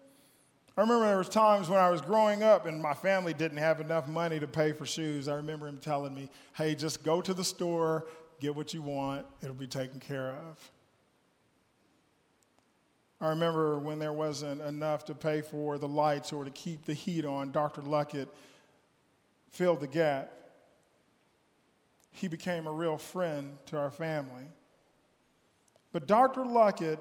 I 0.78 0.82
remember 0.82 1.06
there 1.06 1.18
was 1.18 1.30
times 1.30 1.70
when 1.70 1.80
I 1.80 1.90
was 1.90 2.02
growing 2.02 2.44
up 2.44 2.66
and 2.66 2.82
my 2.82 2.94
family 2.94 3.34
didn't 3.34 3.60
have 3.60 3.80
enough 3.80 4.10
money 4.10 4.38
to 4.42 4.48
pay 4.48 4.74
for 4.74 4.86
shoes. 4.86 5.30
I 5.30 5.36
remember 5.36 5.68
him 5.68 5.78
telling 5.78 6.14
me, 6.14 6.30
hey, 6.54 6.76
just 6.76 7.04
go 7.04 7.22
to 7.22 7.34
the 7.34 7.46
store, 7.46 8.06
get 8.42 8.54
what 8.54 8.74
you 8.74 8.82
want, 8.82 9.26
it'll 9.42 9.56
be 9.56 9.68
taken 9.68 10.02
care 10.02 10.32
of. 10.32 10.72
I 13.22 13.30
remember 13.30 13.80
when 13.80 13.98
there 13.98 14.12
wasn't 14.12 14.60
enough 14.60 15.06
to 15.06 15.16
pay 15.16 15.40
for 15.40 15.78
the 15.78 15.88
lights 15.88 16.34
or 16.34 16.44
to 16.44 16.52
keep 16.52 16.84
the 16.84 16.94
heat 16.94 17.24
on, 17.24 17.54
Dr. 17.54 17.82
Luckett 17.82 18.28
filled 19.50 19.80
the 19.80 19.88
gap 19.88 20.34
he 22.16 22.28
became 22.30 22.66
a 22.66 22.72
real 22.72 22.98
friend 22.98 23.58
to 23.68 23.78
our 23.78 23.92
family. 23.92 24.46
But 25.92 26.08
Dr. 26.08 26.42
Luckett 26.42 26.98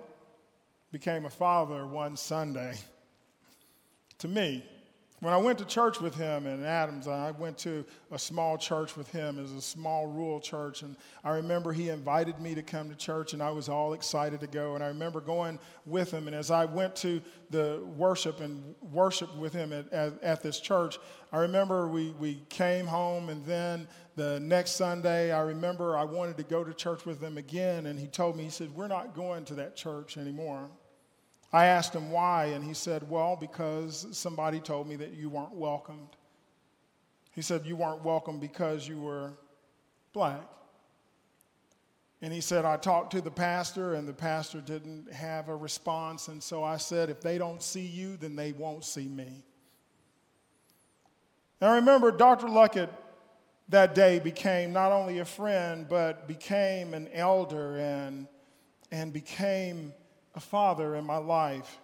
became 0.91 1.25
a 1.25 1.31
father 1.31 1.87
one 1.87 2.17
Sunday 2.17 2.75
to 4.19 4.29
me. 4.29 4.65
When 5.25 5.33
I 5.33 5.39
went 5.39 5.59
to 5.61 5.65
church 5.65 6.01
with 6.01 6.15
him 6.17 6.47
in 6.47 6.63
Adams, 6.65 7.09
I 7.09 7.31
went 7.31 7.57
to 7.59 7.87
a 8.11 8.19
small 8.19 8.59
church 8.59 8.95
with 8.95 9.11
him. 9.11 9.39
It 9.39 9.43
was 9.43 9.53
a 9.53 9.63
small 9.63 10.07
rural 10.07 10.39
church. 10.39 10.83
And 10.83 10.97
I 11.25 11.31
remember 11.31 11.73
he 11.73 11.89
invited 11.89 12.39
me 12.41 12.55
to 12.55 12.63
come 12.63 12.91
to 12.91 12.95
church, 12.95 13.33
and 13.33 13.43
I 13.43 13.51
was 13.51 13.71
all 13.71 13.95
excited 13.95 14.41
to 14.41 14.47
go. 14.47 14.75
And 14.75 14.85
I 14.85 14.89
remember 14.89 15.23
going 15.23 15.59
with 15.87 16.11
him. 16.11 16.27
And 16.27 16.37
as 16.37 16.51
I 16.51 16.67
went 16.67 16.95
to 16.97 17.23
the 17.49 17.81
worship 17.97 18.41
and 18.41 18.75
worship 18.93 19.35
with 19.37 19.55
him 19.55 19.73
at, 19.73 19.91
at, 19.95 20.23
at 20.23 20.43
this 20.43 20.61
church, 20.61 20.99
I 21.33 21.39
remember 21.39 21.89
we, 21.89 22.11
we 22.19 22.43
came 22.51 22.87
home. 22.87 23.31
And 23.31 23.43
then 23.47 23.89
the 24.17 24.39
next 24.41 24.73
Sunday, 24.73 25.33
I 25.33 25.41
remember 25.41 25.97
I 25.97 26.05
wanted 26.05 26.37
to 26.37 26.45
go 26.45 26.63
to 26.63 26.73
church 26.73 27.05
with 27.05 27.21
him 27.21 27.37
again. 27.37 27.87
And 27.87 27.99
he 27.99 28.07
told 28.07 28.37
me, 28.37 28.45
he 28.45 28.51
said, 28.51 28.75
We're 28.75 28.89
not 28.89 29.15
going 29.15 29.45
to 29.47 29.55
that 29.55 29.77
church 29.77 30.17
anymore. 30.17 30.71
I 31.53 31.67
asked 31.67 31.95
him 31.95 32.11
why, 32.11 32.47
and 32.47 32.65
he 32.65 32.75
said, 32.75 33.09
Well, 33.09 33.37
because 33.37 34.07
somebody 34.13 34.61
told 34.61 34.89
me 34.89 34.97
that 34.97 35.15
you 35.15 35.29
weren't 35.29 35.55
welcomed. 35.55 36.17
He 37.33 37.43
said, 37.43 37.67
You 37.67 37.77
weren't 37.77 38.05
welcome 38.05 38.39
because 38.39 38.87
you 38.87 39.01
were 39.01 39.33
black. 40.13 40.43
And 42.23 42.33
he 42.33 42.41
said, 42.41 42.65
I 42.65 42.79
talked 42.79 43.11
to 43.13 43.21
the 43.21 43.31
pastor, 43.31 43.95
and 43.95 44.09
the 44.09 44.15
pastor 44.15 44.63
didn't 44.63 45.13
have 45.13 45.51
a 45.51 45.57
response. 45.57 46.29
And 46.29 46.43
so 46.43 46.65
I 46.65 46.79
said, 46.79 47.11
if 47.11 47.21
they 47.21 47.37
don't 47.37 47.63
see 47.63 47.85
you, 47.85 48.17
then 48.17 48.35
they 48.35 48.53
won't 48.53 48.83
see 48.83 49.07
me. 49.07 49.43
And 51.61 51.71
I 51.71 51.75
remember 51.75 52.11
Dr. 52.11 52.47
Luckett 52.47 52.89
that 53.69 53.95
day 53.95 54.19
became 54.19 54.73
not 54.73 54.93
only 54.93 55.19
a 55.19 55.25
friend, 55.25 55.87
but 55.89 56.29
became 56.29 56.95
an 56.95 57.09
elder 57.13 57.79
and, 57.79 58.27
and 58.91 59.13
became 59.13 59.93
a 60.35 60.41
father 60.41 60.97
in 60.97 61.05
my 61.05 61.17
life. 61.17 61.79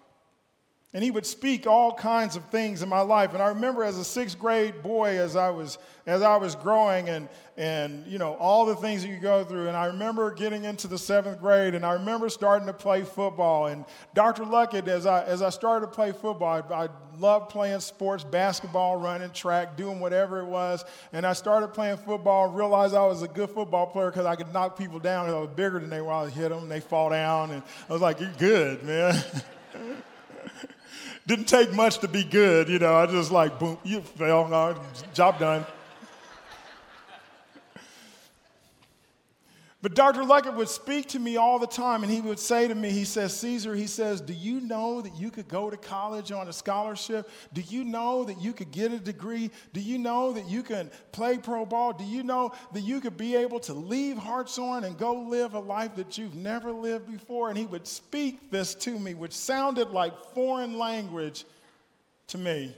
And 0.92 1.04
he 1.04 1.12
would 1.12 1.24
speak 1.24 1.68
all 1.68 1.94
kinds 1.94 2.34
of 2.34 2.44
things 2.46 2.82
in 2.82 2.88
my 2.88 3.02
life. 3.02 3.32
And 3.32 3.40
I 3.40 3.50
remember 3.50 3.84
as 3.84 3.96
a 3.96 4.02
sixth 4.02 4.36
grade 4.36 4.82
boy, 4.82 5.20
as 5.20 5.36
I 5.36 5.48
was, 5.50 5.78
as 6.04 6.20
I 6.20 6.36
was 6.36 6.56
growing 6.56 7.08
and, 7.08 7.28
and, 7.56 8.04
you 8.08 8.18
know, 8.18 8.34
all 8.34 8.66
the 8.66 8.74
things 8.74 9.02
that 9.02 9.08
you 9.08 9.20
go 9.20 9.44
through. 9.44 9.68
And 9.68 9.76
I 9.76 9.86
remember 9.86 10.32
getting 10.34 10.64
into 10.64 10.88
the 10.88 10.98
seventh 10.98 11.38
grade 11.38 11.76
and 11.76 11.86
I 11.86 11.92
remember 11.92 12.28
starting 12.28 12.66
to 12.66 12.72
play 12.72 13.04
football. 13.04 13.66
And 13.66 13.84
Dr. 14.14 14.42
Luckett, 14.42 14.88
as 14.88 15.06
I, 15.06 15.22
as 15.22 15.42
I 15.42 15.50
started 15.50 15.86
to 15.86 15.92
play 15.92 16.10
football, 16.10 16.60
I, 16.68 16.86
I 16.86 16.88
loved 17.16 17.50
playing 17.50 17.78
sports, 17.78 18.24
basketball, 18.24 18.96
running, 18.96 19.30
track, 19.30 19.76
doing 19.76 20.00
whatever 20.00 20.40
it 20.40 20.46
was. 20.46 20.84
And 21.12 21.24
I 21.24 21.34
started 21.34 21.68
playing 21.68 21.98
football 21.98 22.48
and 22.48 22.56
realized 22.56 22.96
I 22.96 23.06
was 23.06 23.22
a 23.22 23.28
good 23.28 23.50
football 23.50 23.86
player 23.86 24.10
because 24.10 24.26
I 24.26 24.34
could 24.34 24.52
knock 24.52 24.76
people 24.76 24.98
down. 24.98 25.30
I 25.30 25.38
was 25.38 25.50
bigger 25.54 25.78
than 25.78 25.88
they 25.88 26.00
were. 26.00 26.10
I 26.10 26.28
hit 26.30 26.48
them, 26.48 26.68
they 26.68 26.80
fall 26.80 27.10
down. 27.10 27.52
And 27.52 27.62
I 27.88 27.92
was 27.92 28.02
like, 28.02 28.18
you're 28.18 28.32
good, 28.38 28.82
man. 28.82 29.22
Didn't 31.26 31.46
take 31.46 31.72
much 31.72 31.98
to 31.98 32.08
be 32.08 32.24
good, 32.24 32.68
you 32.68 32.78
know. 32.78 32.96
I 32.96 33.06
just 33.06 33.30
like, 33.30 33.58
boom, 33.58 33.78
you 33.84 34.00
fell, 34.00 34.48
no, 34.48 34.80
job 35.14 35.38
done. 35.38 35.64
But 39.82 39.94
Dr. 39.94 40.20
Luckett 40.24 40.56
would 40.56 40.68
speak 40.68 41.08
to 41.08 41.18
me 41.18 41.38
all 41.38 41.58
the 41.58 41.66
time, 41.66 42.02
and 42.02 42.12
he 42.12 42.20
would 42.20 42.38
say 42.38 42.68
to 42.68 42.74
me, 42.74 42.90
he 42.90 43.06
says, 43.06 43.34
Caesar, 43.40 43.74
he 43.74 43.86
says, 43.86 44.20
do 44.20 44.34
you 44.34 44.60
know 44.60 45.00
that 45.00 45.16
you 45.16 45.30
could 45.30 45.48
go 45.48 45.70
to 45.70 45.76
college 45.78 46.32
on 46.32 46.48
a 46.48 46.52
scholarship? 46.52 47.30
Do 47.54 47.62
you 47.62 47.82
know 47.84 48.24
that 48.24 48.38
you 48.42 48.52
could 48.52 48.72
get 48.72 48.92
a 48.92 48.98
degree? 48.98 49.50
Do 49.72 49.80
you 49.80 49.96
know 49.96 50.32
that 50.32 50.46
you 50.50 50.62
can 50.62 50.90
play 51.12 51.38
pro 51.38 51.64
ball? 51.64 51.94
Do 51.94 52.04
you 52.04 52.22
know 52.22 52.52
that 52.74 52.82
you 52.82 53.00
could 53.00 53.16
be 53.16 53.34
able 53.36 53.58
to 53.60 53.72
leave 53.72 54.18
Hartshorne 54.18 54.84
and 54.84 54.98
go 54.98 55.14
live 55.14 55.54
a 55.54 55.60
life 55.60 55.96
that 55.96 56.18
you've 56.18 56.34
never 56.34 56.72
lived 56.72 57.10
before? 57.10 57.48
And 57.48 57.56
he 57.56 57.64
would 57.64 57.86
speak 57.86 58.50
this 58.50 58.74
to 58.74 58.98
me, 58.98 59.14
which 59.14 59.32
sounded 59.32 59.88
like 59.90 60.12
foreign 60.34 60.76
language 60.76 61.46
to 62.26 62.36
me. 62.36 62.76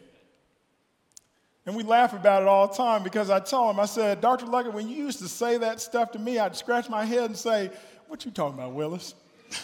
And 1.64 1.77
we 1.77 1.85
laugh 1.85 2.12
about 2.12 2.42
it 2.42 2.48
all 2.48 2.66
the 2.66 2.75
time 2.75 3.05
because 3.05 3.31
I 3.31 3.38
tell 3.38 3.70
him, 3.70 3.79
I 3.79 3.87
said, 3.87 4.20
Dr. 4.20 4.46
Luckett, 4.46 4.72
when 4.72 4.88
you 4.88 4.96
used 4.96 5.20
to 5.20 5.29
say 5.29 5.59
that 5.59 5.81
stuff 5.81 6.11
to 6.12 6.18
me, 6.18 6.38
I'd 6.38 6.57
scratch 6.57 6.88
my 6.88 7.05
head 7.05 7.25
and 7.25 7.37
say, 7.37 7.70
What 8.09 8.25
you 8.25 8.31
talking 8.33 8.59
about, 8.59 8.72
Willis? 8.72 9.14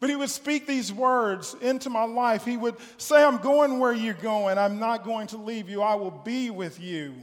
But 0.00 0.10
he 0.10 0.16
would 0.16 0.30
speak 0.30 0.66
these 0.66 0.92
words 0.92 1.54
into 1.60 1.88
my 1.88 2.02
life. 2.02 2.44
He 2.44 2.56
would 2.56 2.74
say, 2.96 3.22
I'm 3.22 3.38
going 3.38 3.78
where 3.78 3.92
you're 3.92 4.14
going. 4.14 4.58
I'm 4.58 4.80
not 4.80 5.04
going 5.04 5.28
to 5.28 5.36
leave 5.36 5.68
you. 5.68 5.80
I 5.80 5.94
will 5.94 6.10
be 6.10 6.50
with 6.50 6.80
you, 6.80 7.14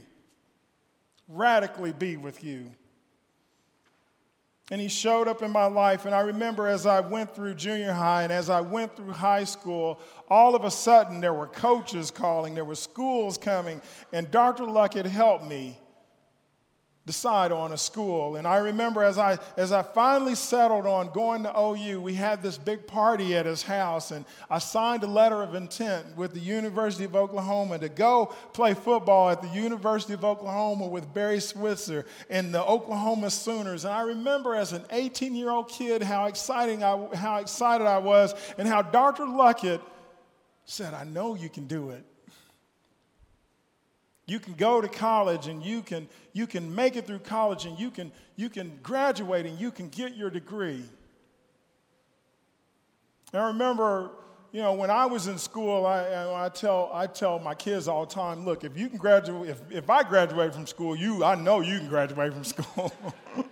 radically 1.28 1.92
be 1.92 2.16
with 2.16 2.42
you. 2.42 2.72
And 4.70 4.80
he 4.80 4.88
showed 4.88 5.26
up 5.26 5.42
in 5.42 5.50
my 5.50 5.66
life. 5.66 6.06
And 6.06 6.14
I 6.14 6.20
remember 6.20 6.68
as 6.68 6.86
I 6.86 7.00
went 7.00 7.34
through 7.34 7.54
junior 7.54 7.92
high 7.92 8.22
and 8.22 8.32
as 8.32 8.48
I 8.48 8.60
went 8.60 8.96
through 8.96 9.12
high 9.12 9.44
school, 9.44 9.98
all 10.28 10.54
of 10.54 10.64
a 10.64 10.70
sudden 10.70 11.20
there 11.20 11.34
were 11.34 11.48
coaches 11.48 12.10
calling, 12.10 12.54
there 12.54 12.64
were 12.64 12.76
schools 12.76 13.36
coming, 13.36 13.82
and 14.12 14.30
Dr. 14.30 14.64
Luckett 14.64 15.06
helped 15.06 15.44
me 15.44 15.76
decide 17.06 17.50
on 17.50 17.72
a 17.72 17.78
school. 17.78 18.36
And 18.36 18.46
I 18.46 18.58
remember 18.58 19.02
as 19.02 19.18
I, 19.18 19.38
as 19.56 19.72
I 19.72 19.82
finally 19.82 20.34
settled 20.34 20.86
on 20.86 21.10
going 21.12 21.42
to 21.44 21.58
OU, 21.58 22.02
we 22.02 22.14
had 22.14 22.42
this 22.42 22.58
big 22.58 22.86
party 22.86 23.34
at 23.36 23.46
his 23.46 23.62
house, 23.62 24.10
and 24.10 24.24
I 24.50 24.58
signed 24.58 25.02
a 25.02 25.06
letter 25.06 25.42
of 25.42 25.54
intent 25.54 26.16
with 26.16 26.34
the 26.34 26.40
University 26.40 27.04
of 27.04 27.16
Oklahoma 27.16 27.78
to 27.78 27.88
go 27.88 28.26
play 28.52 28.74
football 28.74 29.30
at 29.30 29.40
the 29.40 29.48
University 29.48 30.12
of 30.12 30.24
Oklahoma 30.24 30.86
with 30.86 31.12
Barry 31.12 31.40
Switzer 31.40 32.04
and 32.28 32.54
the 32.54 32.62
Oklahoma 32.62 33.30
Sooners. 33.30 33.84
And 33.84 33.94
I 33.94 34.02
remember 34.02 34.54
as 34.54 34.72
an 34.72 34.84
18 34.90 35.34
year 35.34 35.50
old 35.50 35.68
kid 35.68 36.02
how, 36.02 36.26
exciting 36.26 36.84
I, 36.84 37.08
how 37.14 37.38
excited 37.38 37.86
I 37.86 37.98
was, 37.98 38.34
and 38.58 38.68
how 38.68 38.82
Dr. 38.82 39.24
Luckett 39.24 39.80
said, 40.64 40.94
I 40.94 41.04
know 41.04 41.34
you 41.34 41.48
can 41.48 41.66
do 41.66 41.90
it. 41.90 42.04
You 44.30 44.38
can 44.38 44.54
go 44.54 44.80
to 44.80 44.86
college 44.86 45.48
and 45.48 45.60
you 45.60 45.82
can, 45.82 46.08
you 46.32 46.46
can 46.46 46.72
make 46.72 46.94
it 46.94 47.04
through 47.04 47.18
college 47.18 47.64
and 47.64 47.76
you 47.76 47.90
can, 47.90 48.12
you 48.36 48.48
can 48.48 48.78
graduate 48.80 49.44
and 49.44 49.58
you 49.58 49.72
can 49.72 49.88
get 49.88 50.16
your 50.16 50.30
degree. 50.30 50.84
I 53.34 53.48
remember, 53.48 54.12
you 54.52 54.62
know, 54.62 54.74
when 54.74 54.88
I 54.88 55.06
was 55.06 55.26
in 55.26 55.36
school, 55.36 55.84
I, 55.84 56.44
I, 56.44 56.48
tell, 56.48 56.92
I 56.94 57.08
tell 57.08 57.40
my 57.40 57.56
kids 57.56 57.88
all 57.88 58.06
the 58.06 58.14
time, 58.14 58.44
look, 58.44 58.62
if 58.62 58.78
you 58.78 58.88
can 58.88 58.98
graduate, 58.98 59.50
if, 59.50 59.62
if 59.68 59.90
I 59.90 60.04
graduate 60.04 60.54
from 60.54 60.64
school, 60.64 60.94
you, 60.94 61.24
I 61.24 61.34
know 61.34 61.58
you 61.58 61.78
can 61.78 61.88
graduate 61.88 62.32
from 62.32 62.44
school. 62.44 62.92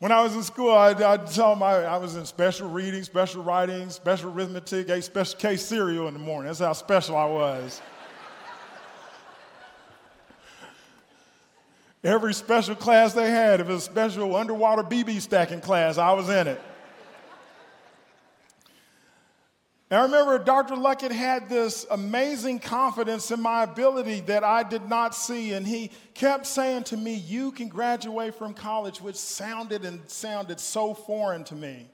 when 0.00 0.10
I 0.10 0.24
was 0.24 0.34
in 0.34 0.42
school, 0.42 0.72
I'd, 0.72 1.00
I'd 1.00 1.28
tell 1.28 1.50
them 1.50 1.62
I, 1.62 1.84
I 1.84 1.98
was 1.98 2.16
in 2.16 2.26
special 2.26 2.68
reading, 2.68 3.04
special 3.04 3.44
writing, 3.44 3.90
special 3.90 4.32
arithmetic, 4.32 4.90
ate 4.90 5.04
Special 5.04 5.38
K 5.38 5.56
cereal 5.56 6.08
in 6.08 6.14
the 6.14 6.20
morning. 6.20 6.48
That's 6.48 6.58
how 6.58 6.72
special 6.72 7.16
I 7.16 7.26
was. 7.26 7.80
Every 12.08 12.32
special 12.32 12.74
class 12.74 13.12
they 13.12 13.30
had, 13.30 13.60
if 13.60 13.68
it 13.68 13.72
was 13.72 13.82
a 13.82 13.90
special 13.90 14.34
underwater 14.34 14.82
BB 14.82 15.20
stacking 15.20 15.60
class, 15.60 15.98
I 15.98 16.12
was 16.12 16.30
in 16.30 16.46
it. 16.46 16.58
And 19.90 20.00
I 20.00 20.02
remember 20.04 20.38
Dr. 20.38 20.74
Luckett 20.74 21.10
had 21.10 21.50
this 21.50 21.84
amazing 21.90 22.60
confidence 22.60 23.30
in 23.30 23.42
my 23.42 23.62
ability 23.62 24.20
that 24.20 24.42
I 24.42 24.62
did 24.62 24.88
not 24.88 25.14
see. 25.14 25.52
And 25.52 25.66
he 25.66 25.90
kept 26.14 26.46
saying 26.46 26.84
to 26.84 26.96
me, 26.96 27.12
You 27.12 27.52
can 27.52 27.68
graduate 27.68 28.34
from 28.36 28.54
college, 28.54 29.02
which 29.02 29.16
sounded 29.16 29.84
and 29.84 30.00
sounded 30.08 30.60
so 30.60 30.94
foreign 30.94 31.44
to 31.44 31.54
me. 31.54 31.90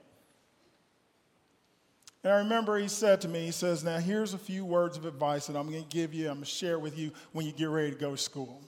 And 2.23 2.31
I 2.31 2.37
remember 2.37 2.77
he 2.77 2.87
said 2.87 3.19
to 3.21 3.27
me, 3.27 3.47
He 3.47 3.51
says, 3.51 3.83
Now 3.83 3.97
here's 3.97 4.33
a 4.33 4.37
few 4.37 4.63
words 4.63 4.95
of 4.95 5.03
advice 5.03 5.47
that 5.47 5.57
I'm 5.57 5.69
going 5.69 5.83
to 5.83 5.89
give 5.89 6.13
you, 6.13 6.29
I'm 6.29 6.35
going 6.35 6.45
to 6.45 6.49
share 6.49 6.79
with 6.79 6.97
you 6.97 7.11
when 7.33 7.45
you 7.45 7.51
get 7.51 7.67
ready 7.67 7.91
to 7.91 7.97
go 7.97 8.11
to 8.11 8.17
school. 8.17 8.61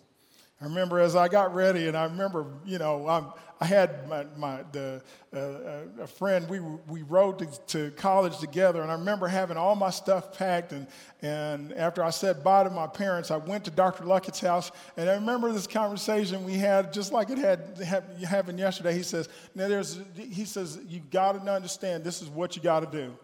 I 0.59 0.65
remember 0.65 0.99
as 0.99 1.15
I 1.15 1.27
got 1.27 1.53
ready, 1.53 1.87
and 1.87 1.95
I 1.95 2.05
remember, 2.05 2.47
you 2.65 2.79
know, 2.79 3.07
I'm, 3.07 3.27
i 3.59 3.65
had 3.65 4.07
my, 4.09 4.25
my 4.37 4.63
the, 4.71 5.03
uh, 5.31 6.01
a 6.01 6.07
friend, 6.07 6.49
we, 6.49 6.59
we 6.59 7.03
rode 7.03 7.37
to, 7.39 7.45
to, 7.67 7.91
college 7.91 8.39
together, 8.39 8.81
and 8.81 8.89
I 8.89 8.95
remember 8.95 9.27
having 9.27 9.55
all 9.55 9.75
my 9.75 9.91
stuff 9.91 10.35
packed. 10.35 10.71
And, 10.71 10.87
and 11.21 11.73
after 11.73 12.03
I 12.03 12.09
said 12.09 12.43
bye 12.43 12.63
to 12.63 12.71
my 12.71 12.87
parents, 12.87 13.29
I 13.29 13.37
went 13.37 13.65
to 13.65 13.71
Dr. 13.71 14.05
Luckett's 14.05 14.39
house, 14.39 14.71
and 14.95 15.07
I 15.07 15.13
remember 15.13 15.51
this 15.51 15.67
conversation 15.67 16.43
we 16.43 16.53
had, 16.53 16.91
just 16.91 17.11
like 17.11 17.29
it 17.29 17.37
had, 17.37 17.77
had 17.77 18.03
happened 18.27 18.57
yesterday. 18.57 18.93
He 18.93 19.03
says, 19.03 19.29
now 19.53 19.67
there's, 19.67 19.99
he 20.15 20.45
says, 20.45 20.79
you 20.87 21.01
got 21.11 21.33
to 21.33 21.51
understand 21.51 22.03
this 22.03 22.23
is 22.23 22.29
what 22.29 22.55
you 22.55 22.63
got 22.63 22.79
to 22.79 22.87
do. 22.87 23.15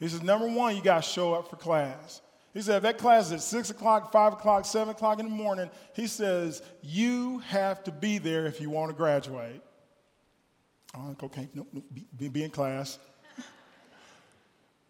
He 0.00 0.08
says, 0.08 0.20
number 0.20 0.48
one, 0.48 0.74
you 0.74 0.82
got 0.82 1.04
to 1.04 1.08
show 1.08 1.34
up 1.34 1.48
for 1.48 1.54
class. 1.54 2.21
He 2.52 2.60
said, 2.60 2.76
if 2.76 2.82
that 2.82 2.98
class 2.98 3.26
is 3.26 3.32
at 3.32 3.40
6 3.40 3.70
o'clock, 3.70 4.12
5 4.12 4.34
o'clock, 4.34 4.66
7 4.66 4.90
o'clock 4.90 5.18
in 5.18 5.26
the 5.26 5.34
morning, 5.34 5.70
he 5.94 6.06
says, 6.06 6.62
you 6.82 7.38
have 7.38 7.82
to 7.84 7.92
be 7.92 8.18
there 8.18 8.46
if 8.46 8.60
you 8.60 8.68
want 8.68 8.90
to 8.90 8.96
graduate. 8.96 9.62
I'm 10.94 11.08
like, 11.08 11.22
okay, 11.22 11.48
no, 11.54 11.66
no 11.72 11.82
be, 12.18 12.28
be 12.28 12.44
in 12.44 12.50
class. 12.50 12.98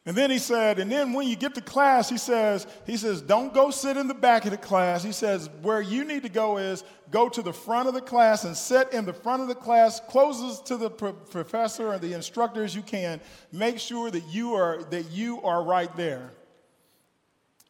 and 0.04 0.16
then 0.16 0.32
he 0.32 0.38
said, 0.38 0.80
and 0.80 0.90
then 0.90 1.12
when 1.12 1.28
you 1.28 1.36
get 1.36 1.54
to 1.54 1.60
class, 1.60 2.08
he 2.10 2.18
says, 2.18 2.66
he 2.84 2.96
says, 2.96 3.22
don't 3.22 3.54
go 3.54 3.70
sit 3.70 3.96
in 3.96 4.08
the 4.08 4.14
back 4.14 4.44
of 4.44 4.50
the 4.50 4.56
class. 4.56 5.04
He 5.04 5.12
says, 5.12 5.48
where 5.62 5.80
you 5.80 6.04
need 6.04 6.24
to 6.24 6.28
go 6.28 6.58
is 6.58 6.82
go 7.12 7.28
to 7.28 7.42
the 7.42 7.52
front 7.52 7.86
of 7.86 7.94
the 7.94 8.00
class 8.00 8.42
and 8.42 8.56
sit 8.56 8.92
in 8.92 9.04
the 9.04 9.12
front 9.12 9.40
of 9.40 9.46
the 9.46 9.54
class, 9.54 10.00
closest 10.08 10.66
to 10.66 10.76
the 10.76 10.90
pro- 10.90 11.12
professor 11.12 11.92
or 11.92 11.98
the 12.00 12.12
instructor 12.12 12.64
as 12.64 12.74
you 12.74 12.82
can. 12.82 13.20
Make 13.52 13.78
sure 13.78 14.10
that 14.10 14.26
you 14.32 14.54
are, 14.54 14.82
that 14.90 15.12
you 15.12 15.40
are 15.42 15.62
right 15.62 15.96
there. 15.96 16.32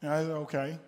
And 0.03 0.11
I 0.11 0.23
said, 0.23 0.33
okay. 0.33 0.79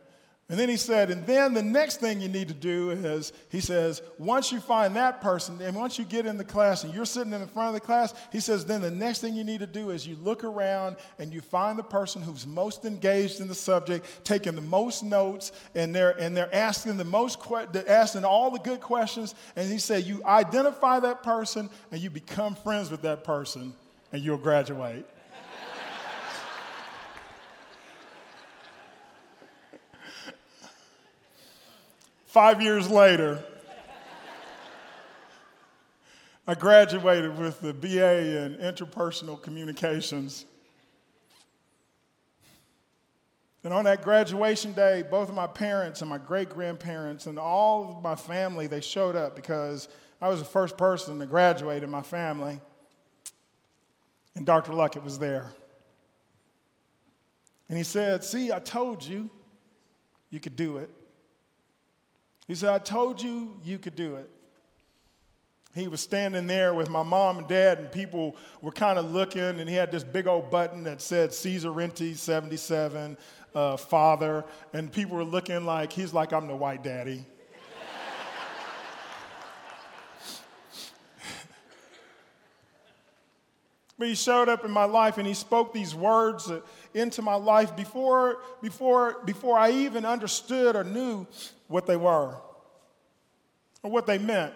And 0.51 0.59
then 0.59 0.69
he 0.69 0.77
said, 0.77 1.11
and 1.11 1.27
then 1.27 1.55
the 1.55 1.63
next 1.63 2.01
thing 2.01 2.21
you 2.21 2.29
need 2.29 2.49
to 2.49 2.55
do 2.55 2.91
is, 2.91 3.33
he 3.49 3.61
says, 3.61 4.03
once 4.19 4.53
you 4.53 4.61
find 4.61 4.95
that 4.95 5.23
person, 5.23 5.59
and 5.63 5.75
once 5.75 5.99
you 5.99 6.05
get 6.05 6.27
in 6.27 6.37
the 6.37 6.45
class 6.45 6.85
and 6.85 6.93
you're 6.93 7.07
sitting 7.07 7.33
in 7.33 7.41
the 7.41 7.47
front 7.47 7.69
of 7.69 7.75
the 7.75 7.81
class, 7.81 8.13
he 8.31 8.41
says, 8.41 8.67
then 8.67 8.83
the 8.83 8.91
next 8.91 9.21
thing 9.21 9.35
you 9.35 9.43
need 9.43 9.61
to 9.61 9.67
do 9.67 9.89
is 9.89 10.07
you 10.07 10.17
look 10.17 10.45
around 10.45 10.97
and 11.19 11.33
you 11.33 11.41
find 11.41 11.79
the 11.79 11.83
person 11.83 12.21
who's 12.21 12.47
most 12.47 12.85
engaged 12.85 13.41
in 13.41 13.49
the 13.49 13.55
subject, 13.55 14.05
taking 14.23 14.55
the 14.55 14.61
most 14.61 15.03
notes, 15.03 15.51
and 15.75 15.95
they're, 15.95 16.11
and 16.21 16.37
they're 16.37 16.55
asking 16.55 16.99
the 16.99 17.05
most, 17.05 17.41
que- 17.41 17.67
they're 17.73 17.89
asking 17.89 18.27
all 18.27 18.51
the 18.51 18.59
good 18.59 18.83
questions. 18.83 19.35
And 19.57 19.73
he 19.73 19.79
said, 19.79 20.05
you 20.05 20.23
identify 20.27 21.01
that 21.01 21.23
person 21.23 21.71
and 21.91 22.03
you 22.03 22.11
become 22.11 22.55
friends 22.55 22.91
with 22.91 23.01
that 23.01 23.25
person 23.25 23.73
and 24.13 24.23
you'll 24.23 24.37
graduate. 24.37 25.07
Five 32.35 32.61
years 32.61 32.91
later, 32.91 33.41
I 36.49 36.55
graduated 36.57 37.39
with 37.39 37.61
the 37.61 37.73
BA 37.73 38.45
in 38.45 38.57
interpersonal 38.57 39.41
communications. 39.41 40.45
And 43.63 43.73
on 43.73 43.85
that 43.85 44.03
graduation 44.03 44.73
day, 44.73 45.05
both 45.09 45.29
of 45.29 45.37
my 45.37 45.47
parents 45.47 46.01
and 46.01 46.11
my 46.11 46.19
great 46.19 46.49
grandparents 46.49 47.27
and 47.27 47.39
all 47.39 47.99
of 47.99 48.03
my 48.03 48.17
family, 48.17 48.67
they 48.67 48.81
showed 48.81 49.15
up 49.15 49.37
because 49.37 49.89
I 50.21 50.29
was 50.29 50.41
the 50.41 50.45
first 50.45 50.77
person 50.77 51.21
to 51.21 51.27
graduate 51.27 51.85
in 51.85 51.91
my 51.91 52.03
family. 52.03 52.61
And 54.35 54.45
Dr. 54.45 54.73
Luckett 54.73 55.05
was 55.05 55.21
there. 55.21 55.53
And 57.69 57.79
he 57.79 57.85
said, 57.85 58.25
See, 58.25 58.51
I 58.51 58.59
told 58.59 59.05
you 59.05 59.31
you 60.31 60.41
could 60.41 60.57
do 60.57 60.79
it. 60.79 60.91
He 62.47 62.55
said, 62.55 62.71
I 62.71 62.79
told 62.79 63.23
you 63.23 63.57
you 63.65 63.79
could 63.79 63.97
do 63.97 64.17
it. 64.17 64.31
He 65.75 65.89
was 65.89 66.01
standing 66.01 66.47
there 66.47 66.73
with 66.73 66.89
my 66.89 67.03
mom 67.03 67.39
and 67.39 67.49
dad, 67.49 67.79
and 67.79 67.91
people 67.91 68.37
were 68.63 68.71
kind 68.71 68.97
of 68.97 69.11
looking, 69.11 69.43
and 69.43 69.69
he 69.69 69.75
had 69.75 69.91
this 69.91 70.05
big 70.05 70.29
old 70.29 70.49
button 70.51 70.85
that 70.85 71.03
said 71.03 71.35
Caesar 71.35 71.73
Rentie 71.73 72.15
77, 72.15 73.19
uh, 73.55 73.77
father, 73.77 74.45
and 74.73 74.93
people 74.93 75.17
were 75.17 75.25
looking 75.25 75.65
like 75.65 75.93
he's 75.93 76.15
like, 76.15 76.33
I'm 76.33 76.47
the 76.47 76.55
white 76.55 76.85
daddy. 76.85 77.27
but 83.99 84.07
he 84.07 84.15
showed 84.15 84.49
up 84.49 84.65
in 84.65 84.71
my 84.71 84.85
life 84.85 85.19
and 85.19 85.27
he 85.27 85.35
spoke 85.35 85.73
these 85.73 85.93
words 85.93 86.53
into 86.95 87.23
my 87.23 87.35
life 87.35 87.77
before, 87.77 88.39
before, 88.63 89.23
before 89.25 89.59
I 89.59 89.71
even 89.71 90.05
understood 90.05 90.77
or 90.77 90.85
knew 90.85 91.27
what 91.69 91.87
they 91.87 91.97
were 91.97 92.37
or 93.83 93.91
what 93.91 94.07
they 94.07 94.19
meant. 94.19 94.55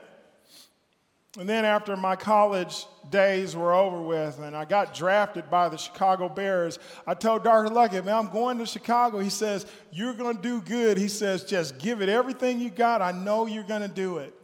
And 1.39 1.49
then 1.49 1.65
after 1.65 1.97
my 1.97 2.17
college 2.17 2.87
days 3.11 3.55
were 3.55 3.75
over 3.75 4.01
with 4.01 4.39
and 4.41 4.57
I 4.57 4.65
got 4.65 4.95
drafted 4.95 5.51
by 5.51 5.69
the 5.69 5.77
Chicago 5.77 6.29
Bears, 6.29 6.79
I 7.07 7.15
told 7.15 7.45
Dr. 7.45 7.69
Luckett, 7.69 8.05
man, 8.05 8.15
I'm 8.15 8.31
going 8.31 8.59
to 8.59 8.67
Chicago. 8.67 9.19
He 9.19 9.31
says, 9.31 9.67
You're 9.93 10.15
going 10.15 10.37
to 10.37 10.43
do 10.43 10.61
good. 10.63 10.97
He 10.97 11.09
says, 11.09 11.45
Just 11.45 11.79
give 11.79 12.01
it 12.01 12.09
everything 12.09 12.61
you 12.61 12.71
got. 12.71 13.03
I 13.03 13.13
know 13.13 13.47
you're 13.47 13.63
going 13.63 13.83
to 13.83 13.89
do 13.89 14.19
it. 14.19 14.35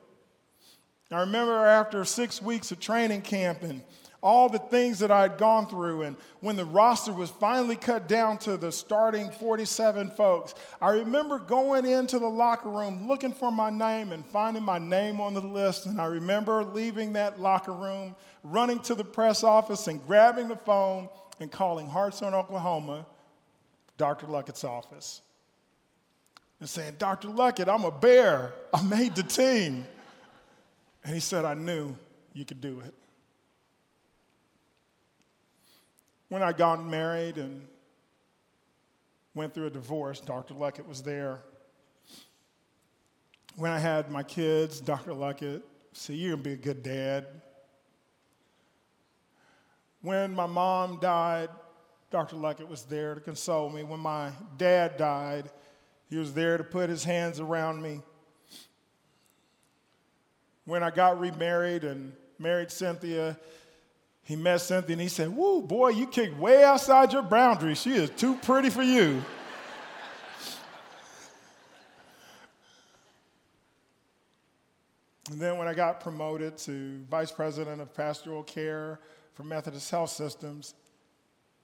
I 1.11 1.20
remember 1.20 1.64
after 1.64 2.05
six 2.05 2.42
weeks 2.42 2.70
of 2.72 2.80
training 2.80 3.22
camp 3.22 3.62
and 3.62 3.82
all 4.25 4.49
the 4.49 4.59
things 4.59 5.01
that 5.01 5.11
I'd 5.11 5.37
gone 5.37 5.66
through. 5.66 6.03
And 6.03 6.16
when 6.41 6.57
the 6.57 6.64
roster 6.64 7.12
was 7.12 7.29
finally 7.29 7.77
cut 7.77 8.09
down 8.09 8.39
to 8.39 8.57
the 8.57 8.72
starting 8.72 9.31
47 9.31 10.11
folks, 10.12 10.55
I 10.81 10.93
remember 10.93 11.39
going 11.39 11.85
into 11.85 12.18
the 12.18 12.27
locker 12.27 12.70
room 12.70 13.07
looking 13.07 13.35
for 13.35 13.53
my 13.53 13.68
name 13.68 14.12
and 14.12 14.25
finding 14.25 14.62
my 14.62 14.79
name 14.79 15.20
on 15.20 15.35
the 15.35 15.43
list. 15.43 15.85
And 15.85 16.01
I 16.01 16.07
remember 16.07 16.64
leaving 16.64 17.12
that 17.12 17.39
locker 17.39 17.75
room, 17.75 18.16
running 18.43 18.81
to 18.81 18.95
the 18.95 19.05
press 19.05 19.45
office 19.45 19.89
and 19.89 20.05
grabbing 20.07 20.49
the 20.49 20.57
phone 20.57 21.11
and 21.39 21.53
calling 21.53 21.87
Hartshorne, 21.87 22.33
Oklahoma, 22.33 23.05
Dr. 23.99 24.27
Luckett's 24.27 24.64
office. 24.64 25.20
And 26.61 26.68
saying, 26.68 26.95
Dr. 26.99 27.29
Luckett, 27.29 27.68
I'm 27.68 27.85
a 27.85 27.91
bear. 27.91 28.55
I 28.72 28.81
made 28.81 29.16
the 29.16 29.22
team. 29.22 29.85
And 31.05 31.12
he 31.12 31.20
said, 31.20 31.45
I 31.45 31.53
knew 31.53 31.95
you 32.33 32.47
could 32.47 32.62
do 32.62 32.81
it. 32.81 32.95
When 36.35 36.43
I 36.43 36.53
got 36.53 36.85
married 36.85 37.39
and 37.39 37.64
went 39.37 39.55
through 39.55 39.66
a 39.66 39.70
divorce, 39.70 40.18
Dr. 40.18 40.55
Luckett 40.55 40.85
was 40.85 41.01
there. 41.01 41.39
When 43.55 43.70
I 43.70 43.78
had 43.78 44.11
my 44.11 44.24
kids, 44.24 44.80
Dr. 44.80 45.12
Luckett 45.12 45.62
said, 45.93 46.16
You're 46.16 46.32
going 46.32 46.43
to 46.43 46.49
be 46.49 46.53
a 46.55 46.57
good 46.57 46.82
dad. 46.82 47.26
When 50.03 50.35
my 50.35 50.47
mom 50.47 50.99
died, 50.99 51.51
Dr. 52.11 52.35
Luckett 52.35 52.66
was 52.66 52.82
there 52.82 53.14
to 53.14 53.20
console 53.20 53.70
me. 53.70 53.85
When 53.85 54.01
my 54.01 54.32
dad 54.59 54.97
died, 54.97 55.49
he 56.11 56.16
was 56.16 56.35
there 56.35 56.59
to 56.59 56.64
put 56.64 56.91
his 56.91 57.05
hands 57.05 57.39
around 57.39 57.80
me. 57.80 58.03
When 60.64 60.82
I 60.82 60.91
got 60.91 61.20
remarried 61.20 61.85
and 61.85 62.12
married 62.41 62.72
Cynthia, 62.72 63.39
he 64.25 64.37
met 64.37 64.59
Cynthia 64.62 64.95
and 64.95 65.03
he 65.03 65.09
said, 65.09 65.29
Woo, 65.29 65.61
boy, 65.61 65.91
you 65.91 66.07
kicked 66.07 66.39
way 66.39 66.64
outside 66.64 67.12
your 67.12 67.22
boundaries. 67.22 67.81
She 67.81 67.95
is 67.95 68.09
too 68.11 68.37
pretty 68.37 68.70
for 68.70 68.83
you. 68.83 69.22
and 75.31 75.39
then 75.41 75.59
when 75.59 75.68
I 75.68 75.75
got 75.75 76.01
promoted 76.01 76.57
to 76.59 77.05
vice 77.11 77.31
president 77.31 77.83
of 77.83 77.93
pastoral 77.93 78.43
care 78.43 78.99
for 79.35 79.45
Methodist 79.45 79.91
Health 79.91 80.11
Systems, 80.11 80.75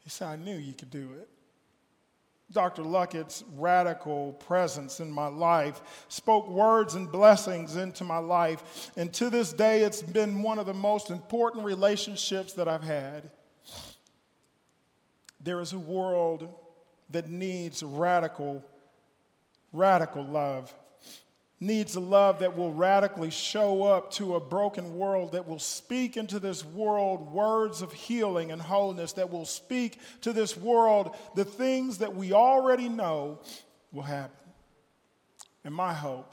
he 0.04 0.10
said, 0.10 0.28
I 0.28 0.36
knew 0.36 0.56
you 0.56 0.74
could 0.74 0.90
do 0.90 1.10
it. 1.18 1.28
Dr. 2.52 2.82
Luckett's 2.82 3.44
radical 3.54 4.32
presence 4.32 5.00
in 5.00 5.10
my 5.10 5.28
life 5.28 6.06
spoke 6.08 6.48
words 6.48 6.94
and 6.94 7.10
blessings 7.10 7.76
into 7.76 8.02
my 8.02 8.18
life. 8.18 8.90
And 8.96 9.12
to 9.14 9.30
this 9.30 9.52
day, 9.52 9.82
it's 9.82 10.02
been 10.02 10.42
one 10.42 10.58
of 10.58 10.66
the 10.66 10.74
most 10.74 11.10
important 11.10 11.64
relationships 11.64 12.52
that 12.54 12.66
I've 12.66 12.82
had. 12.82 13.30
There 15.40 15.60
is 15.60 15.72
a 15.72 15.78
world 15.78 16.48
that 17.10 17.28
needs 17.28 17.82
radical, 17.82 18.64
radical 19.72 20.24
love 20.24 20.74
needs 21.60 21.94
a 21.94 22.00
love 22.00 22.38
that 22.38 22.56
will 22.56 22.72
radically 22.72 23.30
show 23.30 23.82
up 23.82 24.10
to 24.12 24.34
a 24.34 24.40
broken 24.40 24.96
world, 24.96 25.32
that 25.32 25.46
will 25.46 25.58
speak 25.58 26.16
into 26.16 26.38
this 26.38 26.64
world 26.64 27.30
words 27.32 27.82
of 27.82 27.92
healing 27.92 28.50
and 28.50 28.62
wholeness, 28.62 29.12
that 29.12 29.30
will 29.30 29.44
speak 29.44 29.98
to 30.22 30.32
this 30.32 30.56
world 30.56 31.14
the 31.34 31.44
things 31.44 31.98
that 31.98 32.16
we 32.16 32.32
already 32.32 32.88
know 32.88 33.38
will 33.92 34.02
happen. 34.02 34.36
And 35.62 35.74
my 35.74 35.92
hope, 35.92 36.32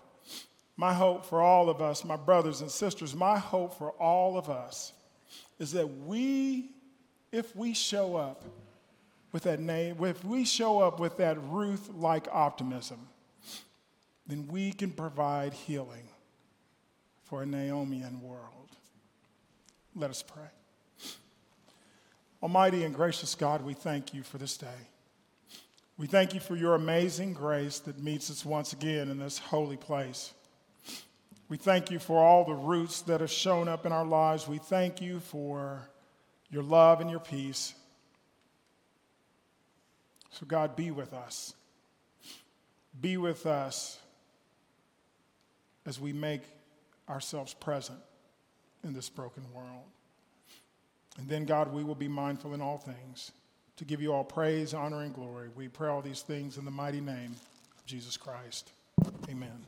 my 0.77 0.93
hope 0.93 1.25
for 1.25 1.41
all 1.41 1.69
of 1.69 1.81
us, 1.81 2.05
my 2.05 2.15
brothers 2.15 2.61
and 2.61 2.71
sisters, 2.71 3.13
my 3.13 3.37
hope 3.37 3.77
for 3.77 3.91
all 3.91 4.37
of 4.37 4.49
us 4.49 4.93
is 5.59 5.73
that 5.73 5.87
we, 5.87 6.71
if 7.33 7.53
we 7.53 7.73
show 7.73 8.15
up 8.15 8.45
with 9.33 9.43
that 9.43 9.59
name, 9.59 10.01
if 10.05 10.23
we 10.23 10.45
show 10.45 10.79
up 10.79 11.01
with 11.01 11.17
that 11.17 11.37
Ruth 11.49 11.89
like 11.93 12.29
optimism, 12.31 12.99
then 14.27 14.47
we 14.47 14.71
can 14.71 14.91
provide 14.91 15.53
healing 15.53 16.09
for 17.23 17.43
a 17.43 17.45
Naomian 17.45 18.21
world. 18.21 18.75
Let 19.95 20.09
us 20.09 20.21
pray. 20.21 20.43
Almighty 22.43 22.83
and 22.83 22.93
gracious 22.93 23.35
God, 23.35 23.63
we 23.63 23.73
thank 23.73 24.13
you 24.13 24.21
for 24.23 24.37
this 24.37 24.57
day. 24.57 24.67
We 25.97 26.05
thank 26.05 26.33
you 26.35 26.39
for 26.39 26.55
your 26.55 26.75
amazing 26.75 27.33
grace 27.33 27.79
that 27.79 28.03
meets 28.03 28.29
us 28.29 28.45
once 28.45 28.73
again 28.73 29.09
in 29.09 29.17
this 29.17 29.39
holy 29.39 29.77
place. 29.77 30.33
We 31.49 31.57
thank 31.57 31.89
you 31.89 31.97
for 31.97 32.23
all 32.23 32.45
the 32.45 32.53
Ruths 32.53 33.01
that 33.03 33.21
have 33.21 33.31
shown 33.31 33.67
up 33.67 33.85
in 33.85 33.91
our 33.91 34.05
lives. 34.05 34.47
We 34.47 34.59
thank 34.59 35.01
you 35.01 35.19
for 35.19 35.89
your 36.51 36.61
love 36.61 37.01
and 37.01 37.09
your 37.09 37.21
peace. 37.21 37.73
So, 40.31 40.45
God, 40.45 40.75
be 40.75 40.91
with 40.91 41.13
us. 41.13 41.55
Be 42.99 43.17
with 43.17 43.45
us 43.47 43.97
as 45.87 45.99
we 45.99 46.13
make 46.13 46.41
ourselves 47.09 47.53
present 47.55 47.97
in 48.83 48.93
this 48.93 49.09
broken 49.09 49.43
world. 49.53 49.85
And 51.17 51.27
then, 51.27 51.45
God, 51.45 51.73
we 51.73 51.83
will 51.83 51.95
be 51.95 52.07
mindful 52.07 52.53
in 52.53 52.61
all 52.61 52.77
things 52.77 53.31
to 53.77 53.85
give 53.85 54.01
you 54.01 54.13
all 54.13 54.23
praise, 54.23 54.73
honor, 54.73 55.01
and 55.01 55.13
glory. 55.13 55.49
We 55.55 55.67
pray 55.67 55.89
all 55.89 56.01
these 56.01 56.21
things 56.21 56.57
in 56.57 56.65
the 56.65 56.71
mighty 56.71 57.01
name 57.01 57.35
of 57.77 57.85
Jesus 57.85 58.17
Christ. 58.17 58.71
Amen. 59.29 59.65